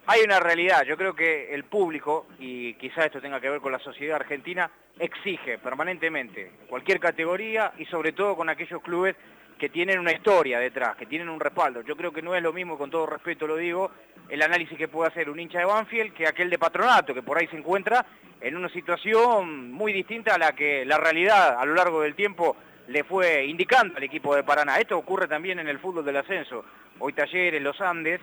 Hay 0.08 0.20
una 0.22 0.38
realidad, 0.38 0.84
yo 0.84 0.96
creo 0.96 1.16
que 1.16 1.52
el 1.52 1.64
público, 1.64 2.28
y 2.38 2.74
quizá 2.74 3.04
esto 3.04 3.20
tenga 3.20 3.40
que 3.40 3.50
ver 3.50 3.60
con 3.60 3.72
la 3.72 3.80
sociedad 3.80 4.16
argentina, 4.16 4.70
exige 5.00 5.58
permanentemente 5.58 6.52
cualquier 6.68 7.00
categoría 7.00 7.72
y 7.76 7.86
sobre 7.86 8.12
todo 8.12 8.36
con 8.36 8.48
aquellos 8.48 8.80
clubes 8.82 9.16
que 9.58 9.68
tienen 9.68 9.98
una 9.98 10.12
historia 10.12 10.60
detrás, 10.60 10.96
que 10.96 11.06
tienen 11.06 11.28
un 11.28 11.40
respaldo. 11.40 11.80
Yo 11.80 11.96
creo 11.96 12.12
que 12.12 12.22
no 12.22 12.36
es 12.36 12.42
lo 12.42 12.52
mismo, 12.52 12.78
con 12.78 12.88
todo 12.88 13.06
respeto 13.06 13.48
lo 13.48 13.56
digo, 13.56 13.90
el 14.28 14.40
análisis 14.42 14.78
que 14.78 14.86
puede 14.86 15.08
hacer 15.08 15.28
un 15.28 15.40
hincha 15.40 15.58
de 15.58 15.64
Banfield 15.64 16.14
que 16.14 16.28
aquel 16.28 16.50
de 16.50 16.58
Patronato, 16.58 17.12
que 17.12 17.22
por 17.22 17.36
ahí 17.36 17.48
se 17.48 17.56
encuentra 17.56 18.06
en 18.40 18.56
una 18.56 18.68
situación 18.68 19.72
muy 19.72 19.92
distinta 19.92 20.36
a 20.36 20.38
la 20.38 20.52
que 20.52 20.84
la 20.84 20.98
realidad 20.98 21.58
a 21.58 21.64
lo 21.64 21.74
largo 21.74 22.02
del 22.02 22.14
tiempo 22.14 22.56
le 22.86 23.02
fue 23.02 23.44
indicando 23.44 23.96
al 23.96 24.04
equipo 24.04 24.36
de 24.36 24.44
Paraná. 24.44 24.76
Esto 24.78 24.96
ocurre 24.96 25.26
también 25.26 25.58
en 25.58 25.66
el 25.66 25.80
fútbol 25.80 26.04
del 26.04 26.18
ascenso. 26.18 26.64
Hoy 27.00 27.12
Talleres, 27.12 27.60
Los 27.60 27.80
Andes, 27.80 28.20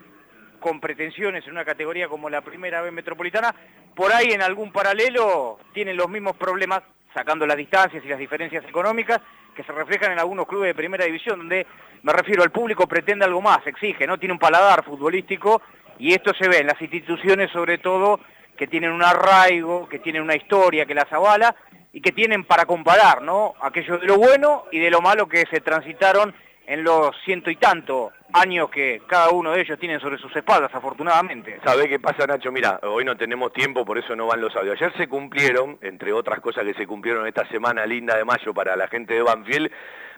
con 0.64 0.80
pretensiones 0.80 1.46
en 1.46 1.52
una 1.52 1.66
categoría 1.66 2.08
como 2.08 2.30
la 2.30 2.40
primera 2.40 2.82
B 2.82 2.90
metropolitana, 2.90 3.54
por 3.94 4.14
ahí 4.14 4.32
en 4.32 4.42
algún 4.42 4.72
paralelo 4.72 5.60
tienen 5.74 5.98
los 5.98 6.10
mismos 6.10 6.38
problemas, 6.38 6.82
sacando 7.14 7.46
las 7.46 7.58
distancias 7.58 8.02
y 8.04 8.08
las 8.08 8.18
diferencias 8.18 8.64
económicas, 8.64 9.20
que 9.54 9.64
se 9.64 9.74
reflejan 9.74 10.14
en 10.14 10.20
algunos 10.20 10.48
clubes 10.48 10.70
de 10.70 10.74
primera 10.74 11.04
división, 11.04 11.40
donde 11.40 11.68
me 12.02 12.14
refiero 12.14 12.44
al 12.44 12.52
público 12.52 12.88
pretende 12.88 13.26
algo 13.26 13.42
más, 13.42 13.60
exige, 13.68 14.08
¿no? 14.08 14.18
Tiene 14.18 14.32
un 14.32 14.40
paladar 14.40 14.86
futbolístico 14.86 15.62
y 16.00 16.14
esto 16.14 16.34
se 16.34 16.48
ve 16.48 16.60
en 16.60 16.68
las 16.68 16.82
instituciones 16.82 17.52
sobre 17.52 17.78
todo 17.78 18.22
que 18.58 18.68
tienen 18.68 18.92
un 18.92 19.04
arraigo, 19.04 19.90
que 19.90 20.00
tienen 20.00 20.22
una 20.22 20.36
historia 20.36 20.86
que 20.86 20.96
las 20.96 21.12
avala 21.12 21.54
y 21.92 22.00
que 22.00 22.14
tienen 22.14 22.46
para 22.46 22.66
comparar, 22.66 23.22
¿no? 23.22 23.54
Aquello 23.62 23.98
de 23.98 24.08
lo 24.08 24.16
bueno 24.16 24.64
y 24.72 24.80
de 24.80 24.90
lo 24.90 25.02
malo 25.02 25.28
que 25.28 25.46
se 25.52 25.60
transitaron 25.60 26.34
en 26.66 26.84
los 26.84 27.16
ciento 27.24 27.50
y 27.50 27.56
tanto 27.56 28.12
años 28.34 28.70
que 28.70 29.02
cada 29.08 29.30
uno 29.30 29.52
de 29.52 29.62
ellos 29.62 29.78
tienen 29.80 30.00
sobre 30.00 30.18
sus 30.18 30.36
espaldas, 30.36 30.74
afortunadamente. 30.74 31.60
¿Sabe 31.64 31.88
qué 31.88 32.00
pasa, 32.00 32.26
Nacho? 32.26 32.52
Mira, 32.52 32.80
hoy 32.84 33.06
no 33.06 33.16
tenemos 33.16 33.54
tiempo, 33.54 33.86
por 33.86 33.98
eso 33.98 34.16
no 34.16 34.28
van 34.28 34.42
los 34.42 34.56
audios. 34.56 34.82
Ayer 34.82 34.94
se 34.98 35.08
cumplieron, 35.08 35.78
entre 35.82 36.14
otras 36.14 36.40
cosas 36.40 36.64
que 36.64 36.74
se 36.74 36.88
cumplieron 36.88 37.28
esta 37.28 37.48
semana 37.50 37.86
linda 37.86 38.18
de 38.18 38.26
mayo 38.26 38.54
para 38.54 38.76
la 38.76 38.88
gente 38.88 39.14
de 39.14 39.22
Banfield, 39.22 39.72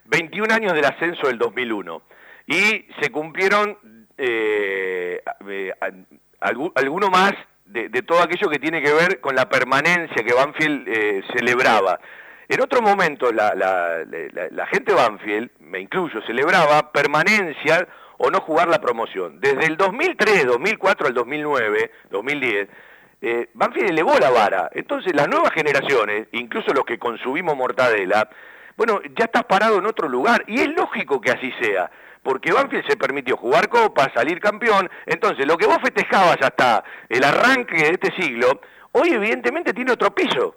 21 0.06 0.54
años 0.54 0.74
del 0.74 0.86
ascenso 0.86 1.28
del 1.28 1.38
2001. 1.38 2.02
Y 2.48 2.86
se 3.02 3.10
cumplieron 3.12 3.78
eh, 4.18 5.22
eh, 5.48 5.74
alguno 6.39 7.10
más 7.10 7.34
de, 7.66 7.89
todo 8.04 8.22
aquello 8.22 8.50
que 8.50 8.60
tiene 8.60 8.82
que 8.82 8.93
ver 8.93 9.20
con 9.20 9.36
la 9.36 9.50
permanencia 9.50 10.24
que 10.24 10.34
Banfield 10.34 10.88
eh, 10.88 11.24
celebraba. 11.36 12.00
En 12.48 12.62
otro 12.62 12.82
momento 12.82 13.32
la, 13.32 13.54
la, 13.56 14.66
gente 14.68 14.93
Banfield, 14.93 15.50
me 15.60 15.80
incluyo, 15.80 16.22
celebraba 16.28 16.91
permanencia 16.91 17.88
o 18.18 18.30
no 18.30 18.39
jugar 18.41 18.68
la 18.68 18.80
promoción. 18.80 19.39
Desde 19.39 19.66
el 19.66 19.78
2003, 19.78 20.46
2004 20.46 21.08
al 21.08 21.14
2009, 21.14 21.91
2010, 22.12 22.70
eh, 23.22 23.50
Banfield 23.54 23.89
elevó 23.89 24.18
la 24.20 24.30
vara. 24.30 24.70
Entonces 24.74 25.16
las 25.16 25.28
nuevas 25.28 25.52
generaciones, 25.54 26.28
incluso 26.34 26.74
los 26.74 26.86
que 26.86 27.00
consumimos 27.00 27.58
mortadela, 27.58 28.30
bueno, 28.78 29.02
ya 29.18 29.26
estás 29.26 29.46
parado 29.46 29.80
en 29.80 29.86
otro 29.86 30.08
lugar 30.08 30.43
y 30.48 30.60
es 30.60 30.68
lógico 30.70 31.20
que 31.20 31.32
así 31.32 31.52
sea 31.60 31.89
porque 32.26 32.52
Banfield 32.52 32.88
se 32.88 32.98
permitió 32.98 33.38
jugar 33.38 33.70
Copa, 33.70 34.12
salir 34.12 34.39
campeón, 34.39 34.89
entonces 35.06 35.46
lo 35.46 35.58
que 35.58 35.68
vos 35.68 35.78
festejabas 35.80 36.38
hasta 36.41 36.84
el 37.08 37.24
arranque 37.24 37.76
de 37.76 37.89
este 37.89 38.12
siglo, 38.20 38.62
hoy 38.93 39.10
evidentemente 39.10 39.74
tiene 39.74 39.91
otro 39.91 40.10
piso. 40.10 40.56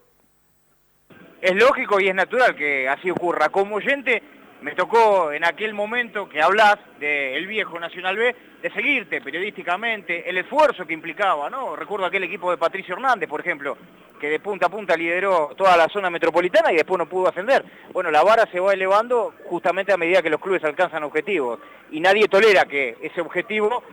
Es 1.40 1.54
lógico 1.54 2.00
y 2.00 2.08
es 2.08 2.14
natural 2.14 2.56
que 2.56 2.88
así 2.88 3.10
ocurra. 3.10 3.48
Como 3.48 3.76
oyente, 3.76 4.20
me 4.60 4.74
tocó 4.74 5.30
en 5.30 5.44
aquel 5.44 5.72
momento 5.72 6.28
que 6.28 6.42
hablas 6.42 6.76
del 6.98 7.46
viejo 7.46 7.78
Nacional 7.78 8.16
B, 8.16 8.34
de 8.60 8.70
seguirte 8.72 9.20
periodísticamente, 9.20 10.28
el 10.28 10.38
esfuerzo 10.38 10.84
que 10.84 10.94
implicaba, 10.94 11.48
¿no? 11.48 11.76
Recuerdo 11.76 12.06
aquel 12.06 12.24
equipo 12.24 12.50
de 12.50 12.56
Patricio 12.56 12.96
Hernández, 12.96 13.28
por 13.28 13.40
ejemplo, 13.40 13.78
que 14.18 14.28
de 14.28 14.40
punta 14.40 14.66
a 14.66 14.68
punta 14.68 14.96
lideró 14.96 15.52
toda 15.56 15.76
la 15.76 15.88
zona 15.88 16.10
metropolitana 16.10 16.72
y 16.72 16.76
después 16.76 16.98
no 16.98 17.08
pudo 17.08 17.28
ascender. 17.28 17.64
Bueno, 17.92 18.10
la 18.10 18.24
vara 18.24 18.48
se 18.50 18.58
va 18.58 18.72
elevando 18.72 19.34
justamente 19.44 19.92
a 19.92 19.96
medida 19.96 20.22
que 20.22 20.30
los 20.30 20.40
clubes 20.40 20.64
alcanzan 20.64 21.04
objetivos 21.04 21.60
y 21.92 22.00
nadie 22.00 22.26
tolera 22.26 22.64
que 22.64 22.96
ese 23.00 23.20
objetivo 23.20 23.84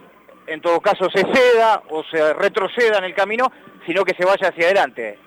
en 0.47 0.61
todo 0.61 0.81
caso 0.81 1.11
se 1.11 1.21
ceda 1.21 1.83
o 1.89 2.03
se 2.05 2.33
retroceda 2.33 2.97
en 2.97 3.03
el 3.03 3.13
camino, 3.13 3.51
sino 3.85 4.03
que 4.03 4.15
se 4.15 4.25
vaya 4.25 4.49
hacia 4.49 4.65
adelante. 4.65 5.19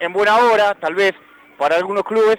En 0.00 0.14
buena 0.14 0.36
hora, 0.38 0.74
tal 0.74 0.94
vez, 0.94 1.14
para 1.56 1.76
algunos 1.76 2.04
clubes, 2.04 2.38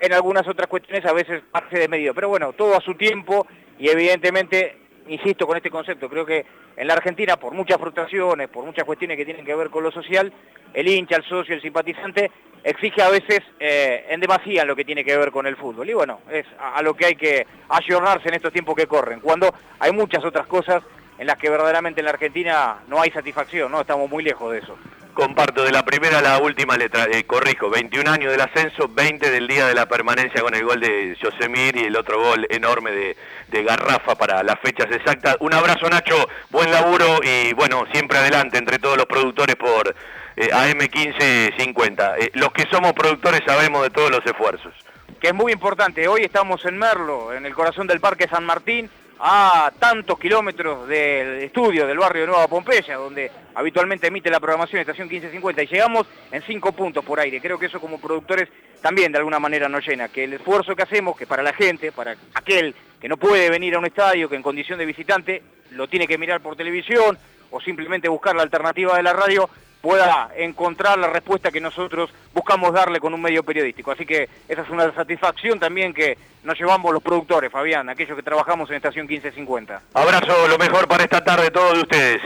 en 0.00 0.12
algunas 0.12 0.46
otras 0.46 0.68
cuestiones 0.68 1.04
a 1.04 1.12
veces 1.12 1.42
parte 1.50 1.78
de 1.78 1.88
medio. 1.88 2.14
Pero 2.14 2.28
bueno, 2.28 2.52
todo 2.52 2.76
a 2.76 2.80
su 2.80 2.94
tiempo 2.94 3.46
y 3.78 3.88
evidentemente, 3.88 4.78
insisto 5.08 5.46
con 5.46 5.56
este 5.56 5.70
concepto, 5.70 6.08
creo 6.08 6.26
que 6.26 6.44
en 6.76 6.86
la 6.86 6.94
Argentina, 6.94 7.36
por 7.36 7.54
muchas 7.54 7.78
frustraciones, 7.78 8.48
por 8.48 8.64
muchas 8.64 8.84
cuestiones 8.84 9.16
que 9.16 9.24
tienen 9.24 9.46
que 9.46 9.54
ver 9.54 9.70
con 9.70 9.82
lo 9.82 9.90
social, 9.90 10.32
el 10.74 10.88
hincha, 10.88 11.16
el 11.16 11.24
socio, 11.24 11.54
el 11.54 11.62
simpatizante, 11.62 12.30
exige 12.62 13.00
a 13.00 13.08
veces 13.08 13.40
eh, 13.60 14.06
en 14.10 14.20
demasía 14.20 14.64
lo 14.64 14.76
que 14.76 14.84
tiene 14.84 15.04
que 15.04 15.16
ver 15.16 15.30
con 15.30 15.46
el 15.46 15.56
fútbol. 15.56 15.88
Y 15.88 15.94
bueno, 15.94 16.20
es 16.30 16.44
a, 16.58 16.82
lo 16.82 16.94
que 16.94 17.06
hay 17.06 17.14
que 17.14 17.46
ayornarse 17.68 18.28
en 18.28 18.34
estos 18.34 18.52
tiempos 18.52 18.74
que 18.74 18.86
corren, 18.86 19.20
cuando 19.20 19.54
hay 19.78 19.92
muchas 19.92 20.24
otras 20.24 20.46
cosas 20.46 20.82
en 21.18 21.26
las 21.26 21.38
que 21.38 21.50
verdaderamente 21.50 22.00
en 22.00 22.06
la 22.06 22.10
Argentina 22.12 22.78
no 22.88 23.00
hay 23.00 23.10
satisfacción, 23.10 23.70
¿no? 23.72 23.80
Estamos 23.80 24.08
muy 24.10 24.22
lejos 24.22 24.52
de 24.52 24.58
eso. 24.58 24.76
Comparto 25.14 25.64
de 25.64 25.72
la 25.72 25.82
primera 25.82 26.18
a 26.18 26.22
la 26.22 26.38
última 26.38 26.76
letra, 26.76 27.06
eh, 27.10 27.24
corrijo, 27.24 27.70
21 27.70 28.10
años 28.10 28.30
del 28.30 28.42
ascenso, 28.42 28.86
20 28.86 29.30
del 29.30 29.48
día 29.48 29.66
de 29.66 29.74
la 29.74 29.86
permanencia 29.86 30.42
con 30.42 30.54
el 30.54 30.62
gol 30.62 30.78
de 30.78 31.16
Josemir 31.18 31.74
y 31.74 31.84
el 31.84 31.96
otro 31.96 32.20
gol 32.20 32.46
enorme 32.50 32.90
de, 32.90 33.16
Garrafa 33.64 34.14
para 34.14 34.42
las 34.42 34.60
fechas 34.60 34.86
exactas. 34.92 35.38
Un 35.40 35.54
abrazo 35.54 35.88
Nacho, 35.88 36.28
buen 36.50 36.70
laburo 36.70 37.20
y 37.22 37.54
bueno, 37.54 37.86
siempre 37.90 38.18
adelante 38.18 38.58
entre 38.58 38.78
todos 38.78 38.98
los 38.98 39.06
productores 39.06 39.56
por 39.56 39.94
eh, 40.36 40.50
AM1550. 40.50 42.14
Eh, 42.18 42.30
los 42.34 42.52
que 42.52 42.66
somos 42.70 42.92
productores 42.92 43.40
sabemos 43.46 43.82
de 43.84 43.90
todos 43.90 44.10
los 44.10 44.20
esfuerzos. 44.26 44.74
Que 45.18 45.28
es 45.28 45.34
muy 45.34 45.50
importante, 45.52 46.06
hoy 46.06 46.24
estamos 46.24 46.62
en 46.66 46.76
Merlo, 46.76 47.32
en 47.32 47.46
el 47.46 47.54
corazón 47.54 47.86
del 47.86 48.00
Parque 48.00 48.28
San 48.28 48.44
Martín, 48.44 48.90
a 49.18 49.72
tantos 49.78 50.18
kilómetros 50.18 50.86
del 50.88 51.42
estudio 51.42 51.86
del 51.86 51.98
barrio 51.98 52.22
de 52.22 52.28
Nueva 52.28 52.48
Pompeya, 52.48 52.96
donde 52.96 53.30
habitualmente 53.54 54.08
emite 54.08 54.30
la 54.30 54.40
programación 54.40 54.80
Estación 54.80 55.08
1550, 55.08 55.62
y 55.62 55.66
llegamos 55.66 56.06
en 56.30 56.42
cinco 56.42 56.72
puntos 56.72 57.04
por 57.04 57.18
aire. 57.20 57.40
Creo 57.40 57.58
que 57.58 57.66
eso 57.66 57.80
como 57.80 58.00
productores 58.00 58.48
también 58.82 59.12
de 59.12 59.18
alguna 59.18 59.38
manera 59.38 59.68
nos 59.68 59.86
llena, 59.86 60.08
que 60.08 60.24
el 60.24 60.34
esfuerzo 60.34 60.76
que 60.76 60.82
hacemos, 60.82 61.16
que 61.16 61.26
para 61.26 61.42
la 61.42 61.52
gente, 61.52 61.92
para 61.92 62.16
aquel 62.34 62.74
que 63.00 63.08
no 63.08 63.16
puede 63.16 63.50
venir 63.50 63.74
a 63.74 63.78
un 63.78 63.86
estadio, 63.86 64.28
que 64.28 64.36
en 64.36 64.42
condición 64.42 64.78
de 64.78 64.86
visitante 64.86 65.42
lo 65.70 65.88
tiene 65.88 66.06
que 66.06 66.18
mirar 66.18 66.40
por 66.40 66.56
televisión 66.56 67.18
o 67.50 67.60
simplemente 67.60 68.08
buscar 68.08 68.36
la 68.36 68.42
alternativa 68.42 68.96
de 68.96 69.02
la 69.02 69.12
radio, 69.12 69.48
pueda 69.86 70.30
encontrar 70.36 70.98
la 70.98 71.06
respuesta 71.06 71.52
que 71.52 71.60
nosotros 71.60 72.10
buscamos 72.34 72.72
darle 72.72 72.98
con 72.98 73.14
un 73.14 73.22
medio 73.22 73.44
periodístico. 73.44 73.92
Así 73.92 74.04
que 74.04 74.28
esa 74.48 74.62
es 74.62 74.68
una 74.68 74.92
satisfacción 74.92 75.60
también 75.60 75.94
que 75.94 76.18
nos 76.42 76.58
llevamos 76.58 76.92
los 76.92 77.00
productores, 77.00 77.52
Fabián, 77.52 77.88
aquellos 77.88 78.16
que 78.16 78.22
trabajamos 78.24 78.68
en 78.70 78.76
Estación 78.76 79.06
1550. 79.06 79.82
Abrazo, 79.94 80.48
lo 80.48 80.58
mejor 80.58 80.88
para 80.88 81.04
esta 81.04 81.22
tarde 81.22 81.52
todos 81.52 81.74
de 81.74 81.80
ustedes. 81.82 82.20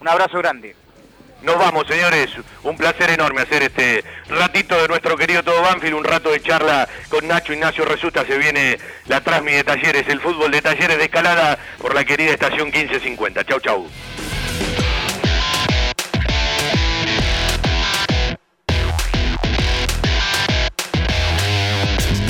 Un 0.00 0.08
abrazo 0.08 0.38
grande. 0.38 0.74
Nos 1.42 1.58
vamos, 1.58 1.86
señores. 1.86 2.30
Un 2.62 2.78
placer 2.78 3.10
enorme 3.10 3.42
hacer 3.42 3.64
este 3.64 4.02
ratito 4.30 4.80
de 4.80 4.88
nuestro 4.88 5.14
querido 5.18 5.42
Todo 5.42 5.60
Banfield, 5.60 5.94
un 5.94 6.04
rato 6.04 6.30
de 6.30 6.40
charla 6.40 6.88
con 7.10 7.28
Nacho 7.28 7.52
Ignacio 7.52 7.84
Resulta. 7.84 8.24
Se 8.24 8.38
viene 8.38 8.78
la 9.08 9.20
Trasmi 9.20 9.52
de 9.52 9.64
Talleres, 9.64 10.08
el 10.08 10.20
fútbol 10.20 10.50
de 10.52 10.62
Talleres 10.62 10.96
de 10.96 11.04
escalada 11.04 11.58
por 11.82 11.94
la 11.94 12.06
querida 12.06 12.30
Estación 12.30 12.70
1550. 12.70 13.44
Chau, 13.44 13.60
chau. 13.60 13.86